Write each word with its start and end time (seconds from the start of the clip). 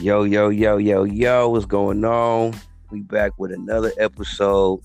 Yo, 0.00 0.22
yo, 0.22 0.48
yo, 0.48 0.78
yo, 0.78 1.04
yo, 1.04 1.50
what's 1.50 1.66
going 1.66 2.02
on? 2.06 2.54
We 2.90 3.02
back 3.02 3.38
with 3.38 3.52
another 3.52 3.92
episode. 3.98 4.80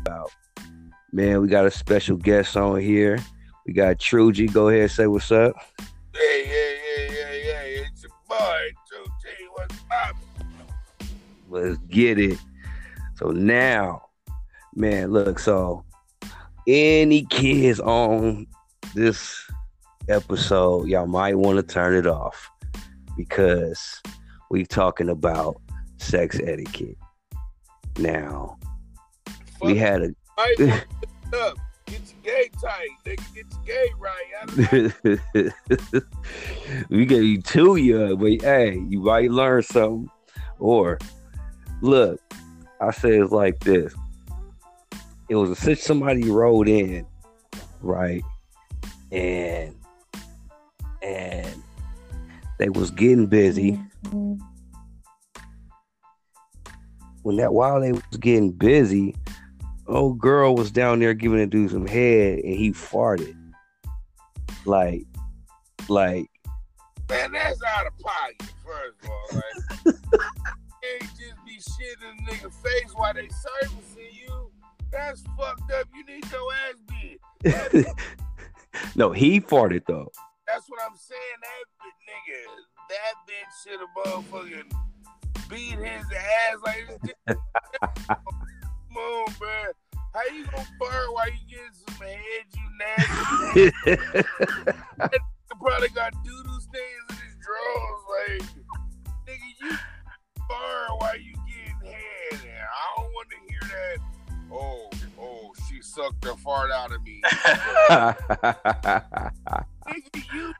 About 0.00 0.32
man, 1.12 1.40
we 1.40 1.46
got 1.46 1.64
a 1.64 1.70
special 1.70 2.16
guest 2.16 2.56
on 2.56 2.80
here. 2.80 3.20
We 3.66 3.72
got 3.72 3.98
Trugy. 3.98 4.52
Go 4.52 4.68
ahead, 4.68 4.90
say 4.90 5.06
what's 5.06 5.30
up. 5.30 5.54
Hey, 6.12 6.44
hey, 6.44 6.78
hey, 6.84 7.06
hey, 7.06 7.42
hey, 7.44 7.86
it's 7.86 8.02
your 8.02 8.10
boy, 8.28 8.72
2T. 8.92 9.28
What's 9.52 9.78
up? 10.08 10.16
Let's 11.50 11.78
get 11.88 12.18
it. 12.18 12.40
So 13.14 13.28
now, 13.28 14.08
man, 14.74 15.12
look, 15.12 15.38
so 15.38 15.84
any 16.66 17.26
kids 17.26 17.78
on 17.78 18.48
this 18.92 19.48
episode, 20.08 20.88
y'all 20.88 21.06
might 21.06 21.38
want 21.38 21.58
to 21.58 21.62
turn 21.62 21.94
it 21.94 22.08
off 22.08 22.51
because 23.16 24.02
we 24.50 24.64
talking 24.64 25.08
about 25.08 25.56
sex 25.98 26.38
etiquette. 26.42 26.96
Now, 27.98 28.58
we 29.60 29.76
had 29.76 30.02
a 30.02 30.14
I 30.38 30.54
want 30.58 30.86
to 31.32 31.40
up. 31.40 31.58
Get 31.86 32.00
your 32.24 32.34
gay 32.34 32.50
tight, 32.60 32.88
nigga. 33.04 33.34
Get 33.34 33.46
your 33.52 33.64
gay 33.66 33.90
right. 33.98 35.52
We 36.88 37.06
gave 37.06 37.22
you 37.22 37.42
two 37.42 37.76
young, 37.76 38.16
but 38.16 38.42
hey, 38.42 38.78
you 38.88 39.00
might 39.00 39.30
learn 39.30 39.62
something. 39.62 40.08
Or 40.58 40.98
look, 41.80 42.20
I 42.80 42.90
say 42.92 43.18
it's 43.18 43.32
like 43.32 43.60
this. 43.60 43.94
It 45.28 45.36
was 45.36 45.50
a 45.50 45.56
such 45.56 45.78
somebody 45.78 46.30
rode 46.30 46.68
in, 46.68 47.06
right? 47.80 48.22
And 49.10 49.74
and 51.02 51.51
they 52.62 52.68
was 52.68 52.92
getting 52.92 53.26
busy. 53.26 53.80
When 57.22 57.36
that 57.36 57.52
while 57.52 57.80
they 57.80 57.90
was 57.90 58.02
getting 58.20 58.52
busy, 58.52 59.16
old 59.88 60.20
girl 60.20 60.54
was 60.54 60.70
down 60.70 61.00
there 61.00 61.12
giving 61.12 61.40
a 61.40 61.46
dude 61.46 61.72
some 61.72 61.86
head 61.86 62.38
and 62.38 62.54
he 62.54 62.70
farted. 62.70 63.36
Like 64.64 65.02
like 65.88 66.26
Man, 67.08 67.32
that's 67.32 67.60
out 67.64 67.86
of 67.86 67.98
pocket, 67.98 68.54
first 68.64 68.96
of 69.02 69.10
all. 69.10 69.28
Like, 69.32 69.96
can't 70.82 71.10
just 71.18 71.44
be 71.44 71.58
shitting 71.58 72.12
in 72.12 72.24
a 72.24 72.30
nigga 72.30 72.52
face 72.52 72.92
while 72.94 73.12
they 73.12 73.28
servicing 73.28 74.08
you. 74.12 74.50
That's 74.92 75.22
fucked 75.36 75.70
up. 75.72 75.88
You 75.94 76.04
need 76.04 76.24
your 76.30 76.52
ass 76.68 77.82
beat. 77.82 77.86
no, 78.94 79.10
he 79.10 79.40
farted 79.40 79.82
though. 79.86 80.12
That's 80.46 80.68
what 80.68 80.80
I'm 80.88 80.96
saying. 80.96 81.20
That 81.40 81.71
that 82.88 83.14
bitch 83.26 83.52
should 83.62 83.80
have 83.80 83.88
motherfucking 83.96 84.70
beat 85.48 85.78
his 85.78 86.04
ass 86.16 86.56
like 86.64 86.86
this. 87.02 87.36
Come 88.08 88.96
on, 88.96 89.26
man. 89.40 89.72
How 90.14 90.24
you 90.34 90.44
gonna 90.44 90.66
fart 90.78 91.12
while 91.12 91.28
you 91.28 91.38
getting 91.48 91.72
some 91.88 91.96
head, 92.06 92.44
you 92.54 92.66
nasty? 92.78 93.72
Probably 95.60 95.88
got 95.90 96.12
doodle 96.24 96.60
stains 96.60 97.08
in 97.10 97.16
his 97.16 97.36
drawers. 97.40 98.02
Like, 98.10 98.42
nigga, 99.28 99.50
you 99.60 99.70
fart 100.48 100.90
while 100.98 101.18
you 101.18 101.34
getting 101.46 101.92
head. 101.92 102.32
And 102.32 102.42
I 102.42 102.94
don't 102.96 103.12
want 103.12 103.28
to 103.30 103.36
hear 103.48 103.60
that. 103.70 103.98
Oh, 104.52 104.90
oh, 105.20 105.54
she 105.68 105.80
sucked 105.80 106.20
the 106.22 106.36
fart 106.36 106.70
out 106.72 106.92
of 106.92 107.02
me. 107.04 107.22
nigga, 109.86 110.34
you. 110.34 110.52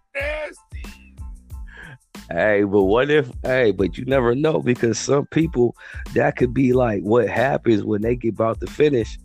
Hey, 2.33 2.63
but 2.65 2.85
what 2.85 3.11
if? 3.11 3.31
Hey, 3.43 3.71
but 3.73 3.97
you 3.99 4.05
never 4.05 4.35
know 4.35 4.61
because 4.61 4.99
some 4.99 5.27
people 5.27 5.77
that 6.15 6.37
could 6.37 6.55
be 6.55 6.73
like 6.73 7.03
what 7.03 7.29
happens 7.29 7.85
when 7.85 8.03
they 8.03 8.17
get 8.17 8.35
about 8.35 8.61
to 8.61 8.67
finish. 8.67 9.19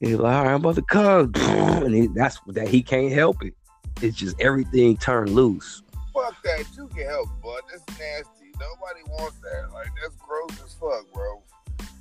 He's 0.00 0.16
like, 0.16 0.34
all 0.34 0.44
right, 0.44 0.54
I'm 0.54 0.60
about 0.60 0.76
to 0.76 0.82
come, 0.82 1.32
and 1.36 1.94
he, 1.94 2.06
that's 2.08 2.38
that 2.48 2.68
he 2.68 2.82
can't 2.82 3.12
help 3.12 3.42
it. 3.44 3.54
It's 4.00 4.16
just 4.16 4.40
everything 4.40 4.96
turned 4.96 5.30
loose. 5.30 5.82
Fuck 6.14 6.42
that. 6.42 6.64
You 6.76 6.88
can 6.88 7.06
help, 7.06 7.28
bud. 7.42 7.60
That's 7.70 7.98
nasty. 7.98 8.52
Nobody 8.58 9.02
wants 9.08 9.38
that. 9.40 9.72
Like 9.72 9.88
that's 10.00 10.16
gross 10.16 10.62
as 10.64 10.74
fuck, 10.74 11.12
bro. 11.12 11.42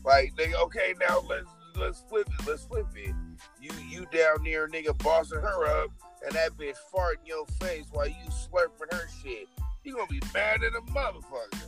Like 0.06 0.34
nigga, 0.36 0.56
okay, 0.64 0.94
now 1.00 1.22
let's 1.28 1.50
let's 1.76 2.04
flip 2.10 2.28
it. 2.28 2.48
Let's 2.48 2.64
flip 2.64 2.88
it. 2.96 3.14
You 3.62 3.72
you 3.90 4.08
down 4.12 4.44
there, 4.44 4.68
nigga, 4.70 4.98
bossing 5.04 5.42
her 5.42 5.84
up, 5.84 5.90
and 6.26 6.34
that 6.34 6.58
bitch 6.58 6.78
fart 6.92 7.20
in 7.22 7.26
your 7.26 7.46
face 7.60 7.86
while 7.92 8.08
you 8.08 8.16
slurping 8.30 8.94
her 8.94 9.08
shit. 9.22 9.48
You 9.84 9.96
gonna 9.96 10.08
be 10.08 10.22
mad 10.34 10.64
at 10.64 10.74
a 10.76 10.82
motherfucker. 10.92 11.64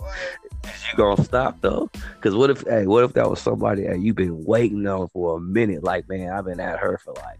You 0.00 0.96
gonna 0.96 1.22
stop 1.24 1.60
though? 1.60 1.90
Because 2.14 2.34
what 2.34 2.50
if? 2.50 2.62
Hey, 2.66 2.86
what 2.86 3.04
if 3.04 3.12
that 3.12 3.28
was 3.28 3.40
somebody 3.40 3.86
that 3.86 4.00
you've 4.00 4.16
been 4.16 4.44
waiting 4.44 4.86
on 4.86 5.08
for 5.08 5.36
a 5.36 5.40
minute? 5.40 5.84
Like, 5.84 6.08
man, 6.08 6.32
I've 6.32 6.46
been 6.46 6.60
at 6.60 6.78
her 6.78 6.98
for 6.98 7.12
like 7.14 7.38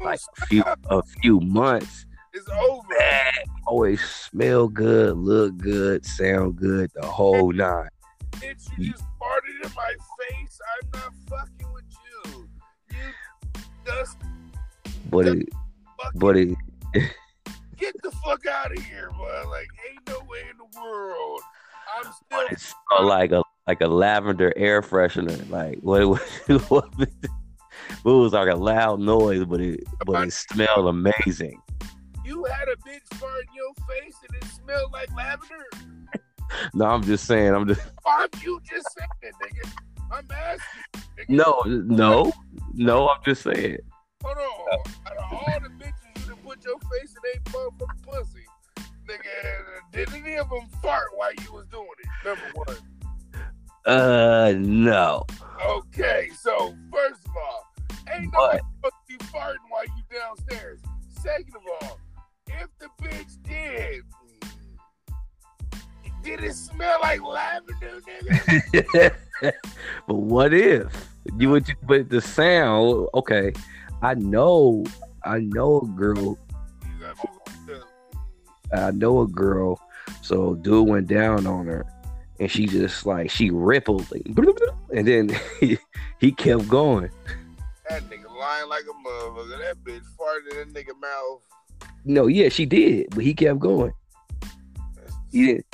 like 0.00 0.20
a 0.38 0.46
few 0.46 0.64
a 0.90 1.02
few 1.02 1.40
months. 1.40 2.06
it's 2.32 2.48
over. 2.48 2.82
Man, 2.98 3.32
always 3.66 4.00
smell 4.02 4.68
good, 4.68 5.16
look 5.16 5.56
good, 5.56 6.04
sound 6.04 6.56
good, 6.56 6.90
the 6.94 7.06
whole 7.06 7.52
nine. 7.52 7.88
Bitch, 8.32 8.68
you 8.78 8.92
just 8.92 9.04
farted 9.20 9.64
in 9.64 9.72
my 9.74 9.94
face. 10.30 10.60
I'm 10.82 10.90
not 11.00 11.12
fucking 11.28 11.72
with 11.72 11.84
you. 12.26 12.48
You 12.90 13.62
just 13.86 14.18
But 15.10 15.28
it, 15.28 15.48
fucking 16.02 16.20
but 16.20 16.36
it, 16.36 16.56
the 18.04 18.10
fuck 18.24 18.46
out 18.46 18.76
of 18.76 18.82
here, 18.84 19.10
boy. 19.16 19.42
Like, 19.48 19.68
ain't 19.90 20.06
no 20.08 20.20
way 20.28 20.42
in 20.50 20.56
the 20.58 20.80
world. 20.80 21.40
I'm 21.96 22.04
still 22.04 22.14
but 22.30 22.52
it 22.52 23.04
like 23.04 23.32
a 23.32 23.42
like 23.66 23.80
a 23.80 23.86
lavender 23.86 24.52
air 24.56 24.82
freshener. 24.82 25.48
Like 25.50 25.78
what 25.80 26.02
it 26.02 26.06
was, 26.06 26.20
what 26.68 26.92
it 26.98 27.18
was 28.04 28.32
like 28.32 28.48
a 28.48 28.56
loud 28.56 29.00
noise, 29.00 29.44
but 29.44 29.60
it 29.60 29.84
but 30.04 30.28
it 30.28 30.32
smelled 30.32 30.86
amazing. 30.86 31.60
You 32.24 32.44
had 32.44 32.68
a 32.68 32.76
bitch 32.76 33.18
fart 33.18 33.42
in 33.42 33.54
your 33.54 33.74
face 33.88 34.16
and 34.28 34.42
it 34.42 34.48
smelled 34.48 34.92
like 34.92 35.14
lavender. 35.16 35.66
No, 36.72 36.84
I'm 36.84 37.02
just 37.02 37.26
saying. 37.26 37.52
I'm 37.52 37.66
just 37.66 37.80
Why 38.02 38.26
you 38.42 38.60
just 38.70 38.86
saying, 38.96 39.32
nigga? 39.42 39.72
I'm 40.12 40.28
asking. 40.30 41.02
Nigga. 41.18 41.28
no, 41.28 41.62
no, 41.64 42.32
no. 42.74 43.08
I'm 43.08 43.20
just 43.24 43.42
saying. 43.42 43.78
Hold 44.22 44.36
on. 44.36 44.78
Out 45.06 45.16
of 45.16 45.32
all 45.32 45.60
the 45.60 45.68
bitches 45.70 45.84
you 45.84 45.88
done 45.88 45.92
put 45.92 46.03
your 46.64 46.78
face 46.78 47.14
in 47.14 47.22
they 47.22 47.50
motherfucking 47.50 48.02
pussy, 48.02 48.44
nigga, 49.08 49.92
did 49.92 50.12
any 50.14 50.36
of 50.36 50.48
them 50.48 50.66
fart 50.82 51.08
while 51.14 51.32
you 51.34 51.52
was 51.52 51.66
doing 51.66 51.86
it? 51.98 52.26
Number 52.26 52.42
one. 52.54 52.76
Uh, 53.86 54.54
no. 54.56 55.26
Okay, 55.66 56.30
so 56.38 56.74
first 56.90 57.20
of 57.26 57.32
all, 57.36 57.66
ain't 58.12 58.32
nobody 58.32 58.58
supposed 58.76 58.94
to 59.08 59.18
be 59.18 59.24
farting 59.26 59.56
while 59.68 59.84
you 59.84 60.18
downstairs. 60.18 60.80
Second 61.20 61.54
of 61.56 61.62
all, 61.82 62.00
if 62.48 62.68
the 62.78 62.88
bitch 63.02 63.42
did, 63.42 64.02
did 66.22 66.42
it 66.42 66.54
smell 66.54 66.98
like 67.02 67.22
lavender, 67.22 68.00
nigga? 68.00 69.14
but 70.06 70.14
what 70.14 70.54
if 70.54 71.08
you 71.38 71.50
would? 71.50 71.66
But 71.82 72.08
the 72.08 72.20
sound. 72.20 73.08
Okay, 73.14 73.52
I 74.02 74.14
know. 74.14 74.84
I 75.24 75.38
know 75.38 75.80
a 75.80 75.86
girl. 75.86 76.38
I 78.74 78.90
know 78.90 79.20
a 79.20 79.26
girl. 79.26 79.80
So 80.22 80.54
dude 80.56 80.88
went 80.88 81.08
down 81.08 81.46
on 81.46 81.66
her, 81.66 81.84
and 82.40 82.50
she 82.50 82.66
just 82.66 83.06
like 83.06 83.30
she 83.30 83.50
rippled, 83.50 84.10
like, 84.10 84.22
and 84.92 85.06
then 85.06 85.36
he, 85.60 85.78
he 86.20 86.32
kept 86.32 86.68
going. 86.68 87.10
That 87.88 88.02
nigga 88.10 88.34
lying 88.36 88.68
like 88.68 88.84
a 88.84 89.08
motherfucker. 89.08 89.58
That 89.58 89.84
bitch 89.84 90.02
farted 90.18 90.62
in 90.62 90.72
that 90.72 90.86
nigga 90.86 91.00
mouth. 91.00 91.42
No, 92.04 92.26
yeah, 92.26 92.48
she 92.48 92.66
did, 92.66 93.08
but 93.10 93.24
he 93.24 93.34
kept 93.34 93.58
going. 93.58 93.92
He 95.32 95.46
didn't. 95.46 95.66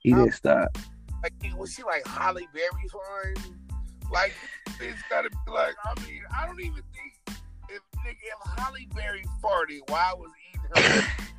He 0.00 0.10
didn't 0.12 0.32
stop. 0.32 0.78
Like, 1.22 1.32
was 1.56 1.74
she 1.74 1.82
like 1.82 2.06
Halle 2.06 2.46
Berry 2.52 2.88
fine? 2.88 3.56
Like, 4.12 4.32
it's 4.80 5.02
gotta 5.10 5.30
be 5.30 5.52
like, 5.52 5.74
I 5.84 6.00
mean, 6.06 6.22
I 6.36 6.46
don't 6.46 6.60
even 6.60 6.74
think 6.74 7.38
if 7.68 7.80
nigga 8.04 8.16
if 8.22 8.58
Halle 8.58 8.86
Berry 8.94 9.24
farted 9.42 9.80
why 9.88 10.12
was 10.16 10.30
eating 10.50 11.00
her 11.00 11.06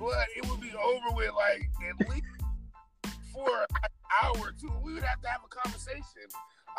blood, 0.00 0.26
it 0.34 0.48
would 0.48 0.60
be 0.60 0.72
over 0.72 1.14
with 1.14 1.30
like 1.36 1.68
at 1.88 2.08
least 2.08 2.24
for 3.32 3.66
an 3.84 3.90
hour 4.22 4.38
or 4.38 4.54
two. 4.58 4.72
We 4.82 4.94
would 4.94 5.02
have 5.02 5.20
to 5.20 5.28
have 5.28 5.42
a 5.44 5.48
conversation. 5.48 6.02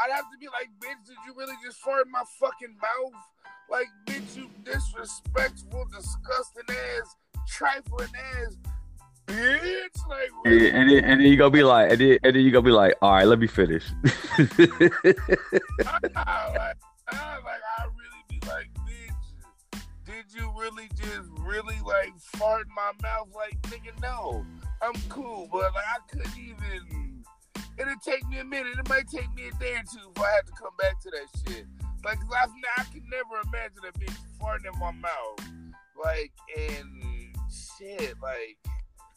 I'd 0.02 0.12
have 0.12 0.26
to 0.32 0.38
be 0.40 0.48
like, 0.48 0.70
bitch, 0.80 1.06
did 1.06 1.18
you 1.28 1.34
really 1.38 1.56
just 1.64 1.78
fart 1.78 2.08
in 2.08 2.12
my 2.12 2.24
fucking 2.40 2.76
mouth? 2.82 3.22
Like, 3.70 3.88
bitch, 4.08 4.36
you 4.36 4.50
disrespectful, 4.64 5.86
disgusting 5.94 6.76
ass, 6.76 7.16
trifling 7.48 8.10
ass 8.36 8.58
bitch. 9.32 10.08
Like, 10.08 10.30
really? 10.46 10.72
and 10.72 10.90
then, 10.90 11.04
and 11.04 11.22
then 11.22 11.28
you 11.28 11.38
gonna 11.38 11.52
be 11.52 11.64
like, 11.64 11.92
and 11.92 12.02
then, 12.02 12.18
and 12.24 12.36
then 12.36 12.44
you 12.44 12.52
gonna 12.52 12.66
be 12.66 12.72
like, 12.72 12.96
all 13.02 13.14
right, 13.14 13.28
let 13.28 13.40
me 13.40 13.48
finish. 13.48 13.86
I, 14.04 14.44
like, 14.44 14.58
I, 17.08 17.38
like, 17.40 17.62
I 17.78 17.86
really 17.86 18.24
be 18.30 18.40
like, 18.48 18.70
you 20.42 20.52
really 20.60 20.90
just 20.96 21.30
really 21.40 21.78
like 21.86 22.14
fart 22.20 22.68
in 22.68 22.74
my 22.74 22.92
mouth? 23.04 23.28
Like, 23.34 23.62
nigga, 23.64 24.00
no. 24.02 24.46
I'm 24.82 24.94
cool, 25.10 25.48
but 25.52 25.74
like 25.74 25.84
I 25.88 26.00
couldn't 26.10 26.38
even. 26.38 27.24
It'll 27.78 27.96
take 28.04 28.28
me 28.28 28.40
a 28.40 28.44
minute. 28.44 28.78
It 28.78 28.90
might 28.90 29.08
take 29.08 29.34
me 29.34 29.48
a 29.48 29.60
day 29.60 29.74
or 29.74 29.84
two 29.92 30.10
before 30.14 30.28
I 30.28 30.36
have 30.36 30.46
to 30.46 30.52
come 30.54 30.72
back 30.78 31.00
to 31.02 31.12
that 31.12 31.28
shit. 31.54 31.66
Like, 32.04 32.18
I've, 32.42 32.50
I 32.78 32.84
can 32.84 33.04
never 33.10 33.42
imagine 33.46 33.80
a 33.88 33.98
bitch 33.98 34.18
farting 34.40 34.74
in 34.74 34.80
my 34.80 34.92
mouth. 34.92 35.40
Like, 36.04 36.32
and 36.58 37.36
shit, 37.78 38.16
like. 38.22 38.58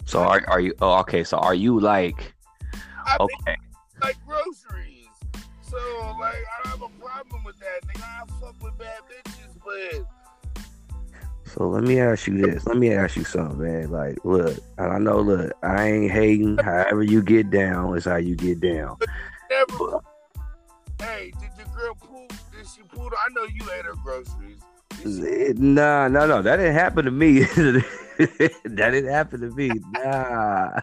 So 0.04 0.20
are 0.20 0.42
are 0.48 0.60
you? 0.60 0.74
Oh, 0.82 0.98
okay. 1.00 1.24
So 1.24 1.38
are 1.38 1.54
you 1.54 1.80
like? 1.80 2.34
I 3.06 3.16
Okay. 3.20 3.56
like 4.02 4.16
groceries. 4.26 5.08
So 5.62 5.76
like 6.20 6.34
I 6.34 6.62
don't 6.62 6.80
have 6.80 6.82
a 6.82 7.02
problem 7.02 7.44
with 7.44 7.56
that. 7.58 7.88
Nigga, 7.88 8.02
I 8.02 8.40
fuck 8.40 8.62
with 8.62 8.78
bad 8.78 9.00
bitches, 9.10 9.56
but 9.64 10.06
So 11.54 11.68
let 11.68 11.84
me 11.84 12.00
ask 12.00 12.26
you 12.26 12.36
this. 12.36 12.66
Let 12.66 12.76
me 12.78 12.92
ask 12.92 13.14
you 13.14 13.22
something, 13.22 13.62
man. 13.62 13.88
Like, 13.92 14.18
look, 14.24 14.58
I 14.76 14.98
know, 14.98 15.20
look, 15.20 15.52
I 15.62 15.88
ain't 15.88 16.10
hating. 16.10 16.58
However 16.58 17.04
you 17.04 17.22
get 17.22 17.50
down 17.50 17.96
is 17.96 18.06
how 18.06 18.16
you 18.16 18.34
get 18.34 18.58
down. 18.58 18.96
never. 19.48 20.00
Hey, 20.98 21.32
did 21.40 21.50
your 21.56 21.66
girl 21.76 21.94
poop? 21.94 22.32
Did 22.50 22.66
she 22.66 22.82
poop? 22.82 23.12
I 23.16 23.32
know 23.34 23.44
you 23.44 23.70
ate 23.78 23.84
her 23.84 23.94
groceries. 24.02 24.58
She- 25.00 25.52
Nah, 25.56 26.08
no, 26.08 26.26
no, 26.26 26.42
that 26.42 26.56
didn't 26.56 26.74
happen 26.74 27.04
to 27.04 27.12
me. 27.12 27.40
that 27.44 28.54
didn't 28.74 29.12
happen 29.12 29.40
to 29.42 29.50
me. 29.50 29.78
Nah. 29.92 30.80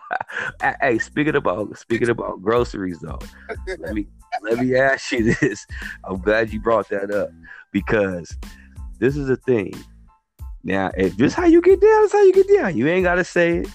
hey, 0.81 0.99
speaking 0.99 1.35
about 1.35 1.77
speaking 1.77 2.09
about 2.09 2.41
groceries 2.41 2.99
though, 2.99 3.19
let 3.77 3.93
me 3.93 4.07
let 4.41 4.57
me 4.57 4.77
ask 4.77 5.11
you 5.11 5.35
this. 5.41 5.65
I'm 6.05 6.21
glad 6.21 6.53
you 6.53 6.61
brought 6.61 6.87
that 6.89 7.11
up 7.11 7.29
because 7.73 8.37
this 8.99 9.17
is 9.17 9.29
a 9.29 9.35
thing. 9.35 9.73
Now, 10.63 10.91
if 10.95 11.17
this 11.17 11.33
how 11.33 11.45
you 11.45 11.61
get 11.61 11.81
down, 11.81 12.01
that's 12.01 12.13
how 12.13 12.23
you 12.23 12.33
get 12.33 12.47
down. 12.47 12.77
You 12.77 12.87
ain't 12.87 13.03
gotta 13.03 13.23
say 13.23 13.59
it. 13.59 13.67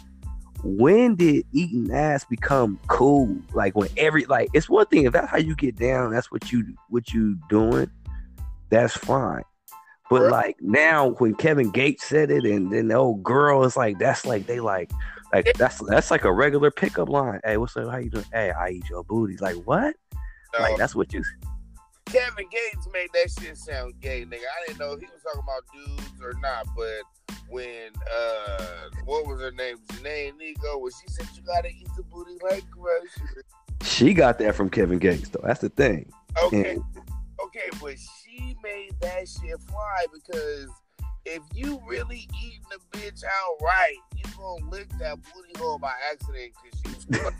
When 0.62 1.14
did 1.16 1.44
eating 1.52 1.92
ass 1.92 2.24
become 2.24 2.78
cool? 2.86 3.36
Like 3.52 3.76
when 3.76 3.88
every 3.96 4.24
like 4.26 4.50
it's 4.52 4.68
one 4.68 4.86
thing 4.86 5.04
if 5.04 5.12
that's 5.12 5.30
how 5.30 5.38
you 5.38 5.54
get 5.54 5.76
down, 5.76 6.12
that's 6.12 6.30
what 6.30 6.50
you 6.52 6.64
what 6.88 7.12
you 7.12 7.36
doing. 7.48 7.90
That's 8.70 8.96
fine. 8.96 9.42
But 10.08 10.30
like 10.30 10.56
now, 10.60 11.10
when 11.18 11.34
Kevin 11.34 11.70
Gates 11.70 12.04
said 12.04 12.30
it, 12.30 12.44
and 12.44 12.72
then 12.72 12.88
the 12.88 12.94
old 12.94 13.24
girl 13.24 13.64
is 13.64 13.76
like, 13.76 13.98
that's 13.98 14.24
like 14.24 14.46
they 14.46 14.60
like, 14.60 14.90
like 15.32 15.52
that's 15.54 15.78
that's 15.88 16.10
like 16.12 16.24
a 16.24 16.32
regular 16.32 16.70
pickup 16.70 17.08
line. 17.08 17.40
Hey, 17.44 17.56
what's 17.56 17.76
up? 17.76 17.90
How 17.90 17.98
you 17.98 18.10
doing? 18.10 18.24
Hey, 18.32 18.50
I 18.50 18.70
eat 18.70 18.88
your 18.88 19.02
booty. 19.02 19.36
Like 19.38 19.56
what? 19.66 19.96
Like 20.58 20.76
that's 20.78 20.94
what 20.94 21.12
you. 21.12 21.24
Kevin 22.06 22.46
Gates 22.50 22.88
made 22.92 23.08
that 23.14 23.30
shit 23.30 23.56
sound 23.56 23.94
gay, 24.00 24.24
nigga. 24.24 24.36
I 24.36 24.66
didn't 24.66 24.78
know 24.78 24.92
if 24.92 25.00
he 25.00 25.06
was 25.06 25.22
talking 25.22 25.42
about 25.42 25.62
dudes 25.72 26.22
or 26.22 26.34
not, 26.40 26.66
but 26.76 27.02
when 27.48 27.90
uh 28.14 28.88
what 29.04 29.26
was 29.26 29.40
her 29.40 29.50
name? 29.52 29.76
Jhené 29.88 30.32
Aiko, 30.32 30.80
when 30.80 30.92
she 30.92 31.08
said 31.08 31.26
you 31.34 31.42
gotta 31.42 31.68
eat 31.68 31.88
the 31.96 32.02
booty 32.04 32.36
like 32.42 32.68
groceries. 32.70 33.44
She 33.82 34.14
got 34.14 34.38
that 34.38 34.54
from 34.54 34.70
Kevin 34.70 34.98
Gates 34.98 35.28
though. 35.28 35.42
That's 35.42 35.60
the 35.60 35.68
thing. 35.68 36.10
Okay, 36.42 36.72
And 36.72 36.84
okay, 37.44 37.68
but 37.80 37.96
she 37.98 38.56
made 38.62 38.92
that 39.00 39.28
shit 39.28 39.60
fly 39.68 40.06
because 40.12 40.68
if 41.24 41.42
you 41.54 41.80
really 41.86 42.28
eating 42.42 42.62
the 42.70 42.98
bitch 42.98 43.24
out 43.24 43.56
right, 43.60 43.96
you 44.16 44.24
gonna 44.36 44.70
lick 44.70 44.88
that 45.00 45.18
booty 45.22 45.58
hole 45.58 45.78
by 45.78 45.92
accident 46.12 46.52
because 46.62 47.06
she 47.08 47.18
was 47.20 47.32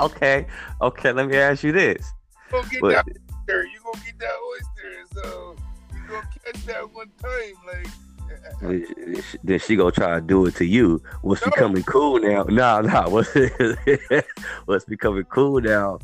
okay, 0.00 0.46
okay. 0.80 1.12
Let 1.12 1.26
me 1.28 1.36
ask 1.36 1.64
you 1.64 1.72
this. 1.72 2.12
Gonna 2.52 2.68
get 2.68 2.80
But 2.80 2.92
that 2.92 3.06
oyster. 3.08 3.64
You 3.66 3.80
gonna 3.84 4.04
get 4.04 4.18
that 4.20 4.36
oyster, 4.50 5.06
so 5.14 5.56
you 5.94 6.00
gonna 6.08 6.28
catch 6.44 6.66
that 6.66 6.92
one 6.94 7.10
time, 7.20 7.54
like. 7.66 7.88
then 9.44 9.58
she 9.58 9.76
gonna 9.76 9.90
try 9.90 10.14
to 10.14 10.20
do 10.20 10.46
it 10.46 10.54
to 10.56 10.64
you. 10.64 11.02
What's 11.22 11.42
No. 11.42 11.50
becoming 11.50 11.82
cool 11.82 12.18
now? 12.20 12.44
Nah, 12.48 12.80
nah. 12.82 13.08
What's 13.08 13.30
what's 14.66 14.84
becoming 14.84 15.24
cool 15.24 15.60
now? 15.60 15.98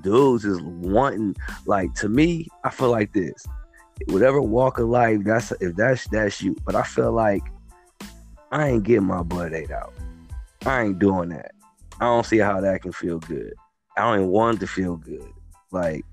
Dudes 0.00 0.44
is 0.44 0.60
wanting 0.62 1.36
like 1.66 1.92
to 1.96 2.08
me. 2.08 2.46
I 2.64 2.70
feel 2.70 2.90
like 2.90 3.12
this. 3.12 3.44
Whatever 4.08 4.40
walk 4.40 4.78
of 4.78 4.88
life, 4.88 5.20
that's 5.24 5.52
if 5.60 5.76
that's 5.76 6.06
that's 6.08 6.40
you. 6.40 6.56
But 6.64 6.74
I 6.74 6.82
feel 6.82 7.12
like 7.12 7.42
I 8.50 8.68
ain't 8.68 8.84
getting 8.84 9.06
my 9.06 9.22
butt 9.22 9.52
ate 9.52 9.70
out. 9.70 9.92
I 10.64 10.82
ain't 10.84 10.98
doing 10.98 11.28
that. 11.30 11.52
I 12.00 12.04
don't 12.06 12.24
see 12.26 12.38
how 12.38 12.60
that 12.60 12.82
can 12.82 12.92
feel 12.92 13.18
good. 13.18 13.52
I 13.96 14.02
don't 14.02 14.20
even 14.20 14.30
want 14.30 14.60
to 14.60 14.66
feel 14.66 14.96
good. 14.96 15.30
Like 15.72 16.04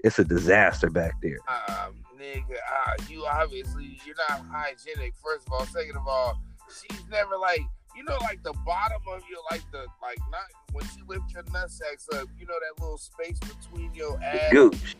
it's 0.00 0.18
a 0.18 0.24
disaster 0.24 0.90
back 0.90 1.12
there. 1.22 1.38
um, 1.68 1.94
nigga, 2.18 2.56
uh, 2.56 3.02
you 3.08 3.24
obviously 3.26 3.98
you're 4.04 4.16
not 4.28 4.44
hygienic. 4.50 5.14
First 5.22 5.46
of 5.46 5.52
all, 5.52 5.66
second 5.66 5.96
of 5.96 6.08
all, 6.08 6.40
she's 6.68 7.04
never 7.10 7.36
like 7.36 7.60
you 7.94 8.04
know 8.04 8.16
like 8.22 8.42
the 8.42 8.54
bottom 8.64 9.00
of 9.12 9.22
your 9.30 9.40
like 9.50 9.62
the 9.72 9.86
like 10.02 10.18
not 10.30 10.44
when 10.72 10.84
she 10.86 11.00
lift 11.06 11.30
your 11.32 11.42
nutsacks 11.44 12.12
up. 12.14 12.28
You 12.38 12.46
know 12.46 12.54
that 12.54 12.82
little 12.82 12.98
space 12.98 13.38
between 13.40 13.94
your 13.94 14.20
ass. 14.22 14.52
Gooch. 14.52 14.96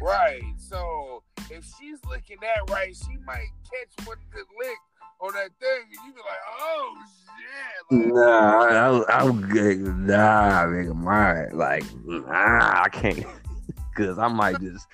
Right. 0.00 0.42
So 0.56 1.22
if 1.50 1.64
she's 1.78 1.98
licking 2.08 2.38
that 2.40 2.70
right, 2.70 2.96
she 2.96 3.18
might 3.26 3.48
catch 3.64 4.06
one 4.06 4.16
good 4.30 4.46
lick 4.58 4.78
on 5.20 5.32
that 5.34 5.50
thing, 5.60 5.82
and 5.82 6.06
you 6.06 6.12
be 6.12 6.20
like, 6.20 6.38
oh 6.60 6.96
shit. 6.98 7.98
Like, 7.98 8.14
Nah, 8.14 9.02
I, 9.08 9.18
I'm 9.22 9.40
good. 9.48 9.78
Nah, 9.80 10.64
nigga, 10.66 10.94
my 10.94 11.46
like, 11.48 11.84
nah, 12.04 12.82
I 12.84 12.88
can't, 12.90 13.24
cause 13.96 14.18
I 14.18 14.28
might 14.28 14.60
just, 14.60 14.86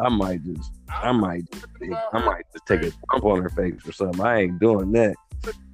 I 0.00 0.08
might 0.08 0.42
just, 0.44 0.72
I 0.88 1.12
might, 1.12 1.44
just, 1.52 1.66
I 2.12 2.24
might 2.24 2.44
just 2.52 2.66
take 2.66 2.82
a 2.82 2.92
bump 3.10 3.24
on 3.24 3.42
her 3.42 3.48
face 3.50 3.86
or 3.86 3.92
something. 3.92 4.20
I 4.20 4.42
ain't 4.42 4.58
doing 4.58 4.92
that. 4.92 5.14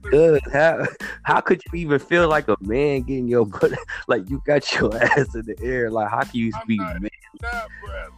Good. 0.03 0.41
How, 0.53 0.87
how 1.25 1.41
could 1.41 1.61
you 1.67 1.81
even 1.81 1.99
feel 1.99 2.29
like 2.29 2.47
a 2.49 2.57
man 2.61 3.03
getting 3.03 3.27
your 3.29 3.45
butt, 3.47 3.73
like 4.07 4.29
you 4.31 4.41
got 4.47 4.73
your 4.75 4.97
ass 5.03 5.35
in 5.35 5.47
the 5.47 5.57
air? 5.63 5.91
Like, 5.91 6.09
how 6.11 6.23
can 6.23 6.39
you 6.41 6.53
I'm 6.55 6.67
be 6.67 6.77
not- 6.77 7.03
man? 7.03 7.11
Like, 7.43 7.63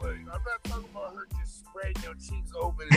I'm 0.03 0.27
not 0.27 0.65
talking 0.65 0.89
about 0.95 1.15
her 1.15 1.27
just 1.41 1.48
spreading 1.79 2.03
your 2.03 2.15
cheeks 2.15 2.51
open. 2.61 2.89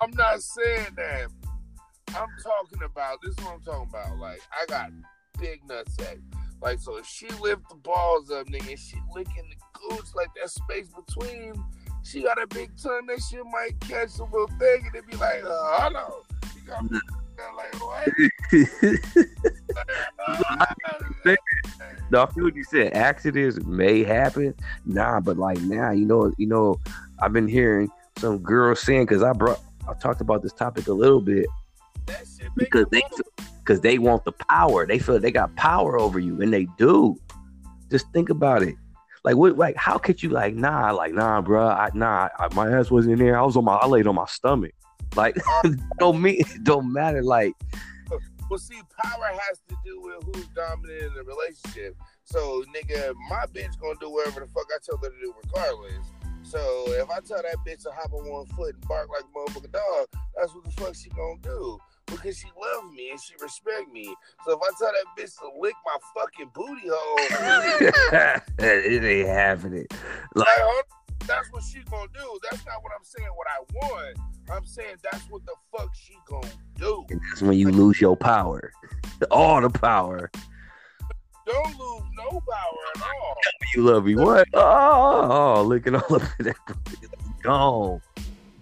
I'm 0.00 0.10
not 0.12 0.40
saying 0.42 0.86
that. 0.96 1.28
I'm 2.08 2.28
talking 2.42 2.82
about 2.84 3.18
this. 3.22 3.36
Is 3.36 3.44
what 3.44 3.54
I'm 3.54 3.60
talking 3.60 3.88
about. 3.90 4.18
Like 4.18 4.40
I 4.52 4.66
got 4.66 4.90
big 5.38 5.60
nutsack. 5.68 6.20
Like 6.60 6.80
so, 6.80 6.96
if 6.96 7.06
she 7.06 7.28
lift 7.40 7.68
the 7.68 7.76
balls 7.76 8.28
up, 8.30 8.48
nigga, 8.48 8.76
she 8.78 8.96
licking 9.14 9.50
the 9.50 9.56
gooch 9.90 10.06
like 10.14 10.28
that 10.40 10.50
space 10.50 10.88
between. 10.88 11.54
She 12.04 12.22
got 12.22 12.40
a 12.42 12.46
big 12.46 12.70
tongue. 12.80 13.06
That 13.06 13.20
shit 13.30 13.44
might 13.44 13.78
catch 13.80 14.18
a 14.18 14.24
little 14.24 14.48
thing, 14.58 14.86
and 14.86 14.94
it 14.94 15.06
be 15.06 15.16
like, 15.16 15.44
uh, 15.44 15.80
hello. 15.80 16.24
You 16.54 16.62
got 16.66 16.82
like 17.56 17.74
what? 17.80 18.08
No, 22.10 22.22
I 22.22 22.26
feel 22.26 22.44
what 22.44 22.56
you 22.56 22.64
said. 22.64 22.94
Accidents 22.94 23.62
may 23.64 24.02
happen. 24.02 24.54
Nah, 24.86 25.20
but 25.20 25.36
like 25.36 25.60
now, 25.60 25.90
you 25.90 26.06
know, 26.06 26.32
you 26.38 26.46
know, 26.46 26.80
I've 27.20 27.32
been 27.32 27.48
hearing 27.48 27.90
some 28.16 28.38
girls 28.38 28.80
saying 28.80 29.04
because 29.04 29.22
I 29.22 29.32
brought, 29.32 29.60
I 29.88 29.94
talked 29.94 30.20
about 30.20 30.42
this 30.42 30.52
topic 30.52 30.86
a 30.88 30.92
little 30.92 31.20
bit 31.20 31.46
because 32.56 32.86
they, 32.90 33.02
because 33.60 33.80
they 33.80 33.98
want 33.98 34.24
the 34.24 34.32
power. 34.32 34.86
They 34.86 34.98
feel 34.98 35.18
they 35.18 35.30
got 35.30 35.54
power 35.56 35.98
over 35.98 36.18
you, 36.18 36.40
and 36.40 36.52
they 36.52 36.66
do. 36.78 37.18
Just 37.90 38.10
think 38.12 38.30
about 38.30 38.62
it. 38.62 38.76
Like 39.24 39.36
what? 39.36 39.58
Like 39.58 39.76
how 39.76 39.98
could 39.98 40.22
you 40.22 40.30
like 40.30 40.54
nah? 40.54 40.90
Like 40.92 41.12
nah, 41.12 41.42
bro. 41.42 41.68
I 41.68 41.90
nah. 41.92 42.28
I, 42.38 42.52
my 42.54 42.70
ass 42.70 42.90
wasn't 42.90 43.20
in 43.20 43.26
there. 43.26 43.38
I 43.38 43.42
was 43.42 43.56
on 43.56 43.64
my. 43.64 43.74
I 43.74 43.86
laid 43.86 44.06
on 44.06 44.14
my 44.14 44.26
stomach. 44.26 44.72
Like 45.16 45.36
don't 45.98 46.22
mean 46.22 46.42
don't 46.62 46.90
matter. 46.90 47.22
Like 47.22 47.52
Well, 48.50 48.58
see, 48.58 48.80
power 49.02 49.26
has 49.26 49.60
to 49.68 49.76
do 49.84 50.00
with 50.00 50.24
who's 50.24 50.48
dominant 50.48 51.02
in 51.02 51.14
the 51.14 51.22
relationship. 51.22 51.96
So, 52.24 52.64
nigga, 52.74 53.14
my 53.28 53.44
bitch 53.52 53.78
gonna 53.80 53.98
do 54.00 54.10
whatever 54.10 54.40
the 54.40 54.46
fuck 54.46 54.66
I 54.74 54.78
tell 54.84 54.96
her 54.98 55.10
to 55.10 55.20
do, 55.20 55.34
regardless. 55.44 56.06
So, 56.42 56.58
if 56.92 57.10
I 57.10 57.20
tell 57.20 57.42
that 57.42 57.56
bitch 57.66 57.82
to 57.82 57.90
hop 57.90 58.12
on 58.14 58.26
one 58.26 58.46
foot 58.46 58.74
and 58.74 58.88
bark 58.88 59.08
like 59.10 59.22
a 59.22 59.38
motherfucking 59.38 59.72
dog, 59.72 60.06
that's 60.34 60.54
what 60.54 60.64
the 60.64 60.70
fuck 60.72 60.94
she 60.94 61.10
gonna 61.10 61.38
do. 61.42 61.78
Because 62.06 62.38
she 62.38 62.48
love 62.58 62.90
me 62.94 63.10
and 63.10 63.20
she 63.20 63.34
respect 63.42 63.92
me. 63.92 64.14
So 64.44 64.52
if 64.52 64.60
I 64.62 64.70
tell 64.78 64.92
that 64.92 65.22
bitch 65.22 65.38
to 65.40 65.60
lick 65.60 65.74
my 65.84 65.96
fucking 66.14 66.50
booty 66.54 66.88
hole, 66.88 68.40
it 68.58 69.04
ain't 69.04 69.28
happening. 69.28 69.86
like, 70.34 70.46
huh? 70.48 70.82
That's 71.26 71.52
what 71.52 71.62
she 71.62 71.80
gonna 71.90 72.08
do. 72.14 72.38
That's 72.50 72.64
not 72.66 72.82
what 72.82 72.92
I'm 72.96 73.04
saying. 73.04 73.28
What 73.34 73.46
I 73.48 73.62
want. 73.74 74.18
I'm 74.50 74.64
saying 74.64 74.96
that's 75.02 75.24
what 75.30 75.44
the 75.44 75.54
fuck 75.76 75.94
she 75.94 76.14
gonna 76.26 76.48
do. 76.76 77.04
And 77.10 77.20
that's 77.28 77.42
when 77.42 77.58
you 77.58 77.70
lose 77.70 78.00
your 78.00 78.16
power, 78.16 78.72
all 79.30 79.60
the 79.60 79.70
power. 79.70 80.30
Don't 81.46 81.78
lose 81.78 82.02
no 82.16 82.28
power 82.30 82.78
at 82.96 83.02
all. 83.02 83.36
You 83.74 83.82
love 83.82 84.06
me 84.06 84.16
what? 84.16 84.48
Oh, 84.54 85.56
oh 85.58 85.62
looking 85.62 85.94
all 85.94 86.14
up 86.14 86.22
at 86.22 86.38
that. 86.38 86.56
booty. 86.66 87.06
Gone. 87.42 88.00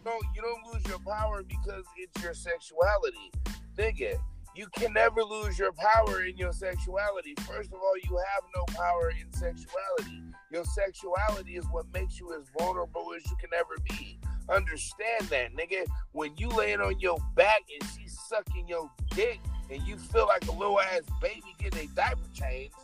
don't 0.04 0.24
you 0.34 0.42
don't 0.42 0.74
lose 0.74 0.84
your 0.88 0.98
power 0.98 1.44
because 1.44 1.84
it's 1.96 2.22
your 2.22 2.34
sexuality. 2.34 3.30
Nigga, 3.76 4.18
you 4.56 4.66
can 4.74 4.92
never 4.94 5.22
lose 5.22 5.58
your 5.58 5.72
power 5.72 6.22
in 6.22 6.36
your 6.38 6.52
sexuality. 6.52 7.34
First 7.46 7.72
of 7.72 7.78
all, 7.78 7.96
you 8.02 8.16
have 8.16 8.44
no 8.54 8.64
power 8.74 9.10
in 9.10 9.30
sexuality. 9.32 10.22
Your 10.50 10.64
sexuality 10.64 11.56
is 11.56 11.64
what 11.70 11.84
makes 11.92 12.18
you 12.18 12.32
as 12.32 12.46
vulnerable 12.58 13.12
as 13.14 13.24
you 13.30 13.36
can 13.36 13.50
ever 13.54 13.76
be. 13.84 14.18
understand 14.48 15.26
that, 15.28 15.54
nigga. 15.54 15.84
When 16.12 16.32
you 16.36 16.48
laying 16.48 16.80
on 16.80 16.98
your 17.00 17.18
back 17.34 17.62
and 17.80 17.90
she's 17.90 18.18
sucking 18.28 18.66
your 18.68 18.90
dick 19.10 19.40
and 19.70 19.82
you 19.82 19.98
feel 19.98 20.26
like 20.26 20.46
a 20.48 20.52
little 20.52 20.80
ass 20.80 21.02
baby 21.20 21.54
getting 21.58 21.90
a 21.90 21.94
diaper 21.94 22.20
changed, 22.32 22.74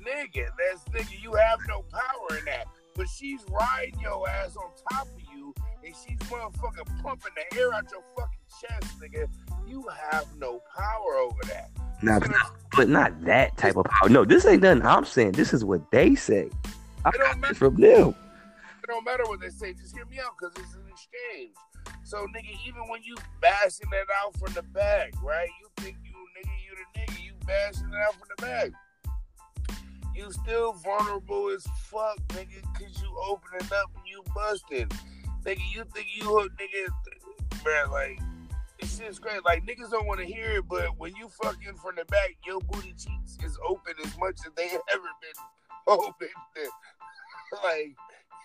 nigga, 0.00 0.48
that's 0.58 0.82
nigga, 0.90 1.22
you 1.22 1.34
have 1.34 1.58
no 1.68 1.84
power 1.92 2.38
in 2.38 2.44
that. 2.46 2.66
But 2.96 3.06
she's 3.08 3.40
riding 3.48 4.00
your 4.00 4.28
ass 4.28 4.56
on 4.56 4.70
top 4.90 5.06
of 5.06 5.22
you 5.32 5.54
and 5.84 5.94
she's 5.94 6.18
motherfucking 6.28 7.02
pumping 7.02 7.32
the 7.36 7.58
air 7.58 7.72
out 7.72 7.84
your 7.90 8.02
fucking 8.16 8.41
chest, 8.60 8.98
nigga. 9.00 9.28
You 9.66 9.86
have 10.10 10.26
no 10.38 10.60
power 10.76 11.14
over 11.18 11.40
that. 11.48 11.70
Nah, 12.02 12.18
but 12.18 12.30
not, 12.30 12.52
but 12.76 12.88
not 12.88 13.24
that 13.24 13.56
type 13.56 13.76
of 13.76 13.84
power. 13.84 14.08
No, 14.08 14.24
this 14.24 14.44
ain't 14.44 14.62
nothing 14.62 14.84
I'm 14.84 15.04
saying. 15.04 15.32
This 15.32 15.52
is 15.54 15.64
what 15.64 15.90
they 15.90 16.14
say. 16.14 16.50
I 17.04 17.10
It 17.10 17.18
don't 17.18 17.40
matter. 17.40 17.54
from 17.54 17.76
them. 17.80 18.08
It 18.10 18.86
don't 18.88 19.04
matter 19.04 19.24
what 19.26 19.40
they 19.40 19.50
say. 19.50 19.72
Just 19.72 19.94
hear 19.94 20.04
me 20.06 20.18
out, 20.18 20.36
cause 20.36 20.50
it's 20.56 20.74
an 20.74 20.82
exchange. 20.90 21.54
So, 22.04 22.26
nigga, 22.26 22.56
even 22.66 22.82
when 22.88 23.02
you 23.02 23.14
bashing 23.40 23.88
that 23.90 24.06
out 24.22 24.36
from 24.38 24.52
the 24.54 24.62
back, 24.62 25.12
right? 25.22 25.48
You 25.60 25.68
think 25.82 25.96
you 26.04 26.12
nigga, 26.12 26.50
you 26.64 26.76
the 26.76 27.00
nigga, 27.00 27.24
you 27.24 27.32
bashing 27.46 27.88
it 27.88 27.94
out 28.06 28.14
from 28.14 28.28
the 28.36 28.42
back. 28.42 28.70
You 30.14 30.30
still 30.32 30.72
vulnerable 30.74 31.48
as 31.50 31.64
fuck, 31.84 32.18
nigga, 32.28 32.62
cause 32.78 33.00
you 33.02 33.16
opening 33.28 33.66
up 33.72 33.90
and 33.96 34.06
you 34.06 34.22
busting. 34.34 34.88
Nigga, 35.44 35.60
you 35.74 35.84
think 35.94 36.06
you 36.14 36.24
hook 36.24 36.50
nigga, 36.60 37.64
man, 37.64 37.90
like, 37.90 38.18
it's 38.82 38.98
just 38.98 39.22
great. 39.22 39.44
Like, 39.44 39.64
niggas 39.64 39.90
don't 39.90 40.06
want 40.06 40.20
to 40.20 40.26
hear 40.26 40.58
it, 40.58 40.68
but 40.68 40.98
when 40.98 41.14
you 41.16 41.28
fucking 41.42 41.76
from 41.76 41.96
the 41.96 42.04
back, 42.06 42.36
your 42.44 42.60
booty 42.60 42.92
cheeks 42.92 43.38
is 43.44 43.56
open 43.66 43.94
as 44.04 44.18
much 44.18 44.36
as 44.46 44.52
they 44.56 44.66
ever 44.92 45.08
been 45.20 45.86
open. 45.86 46.28
like, 47.64 47.94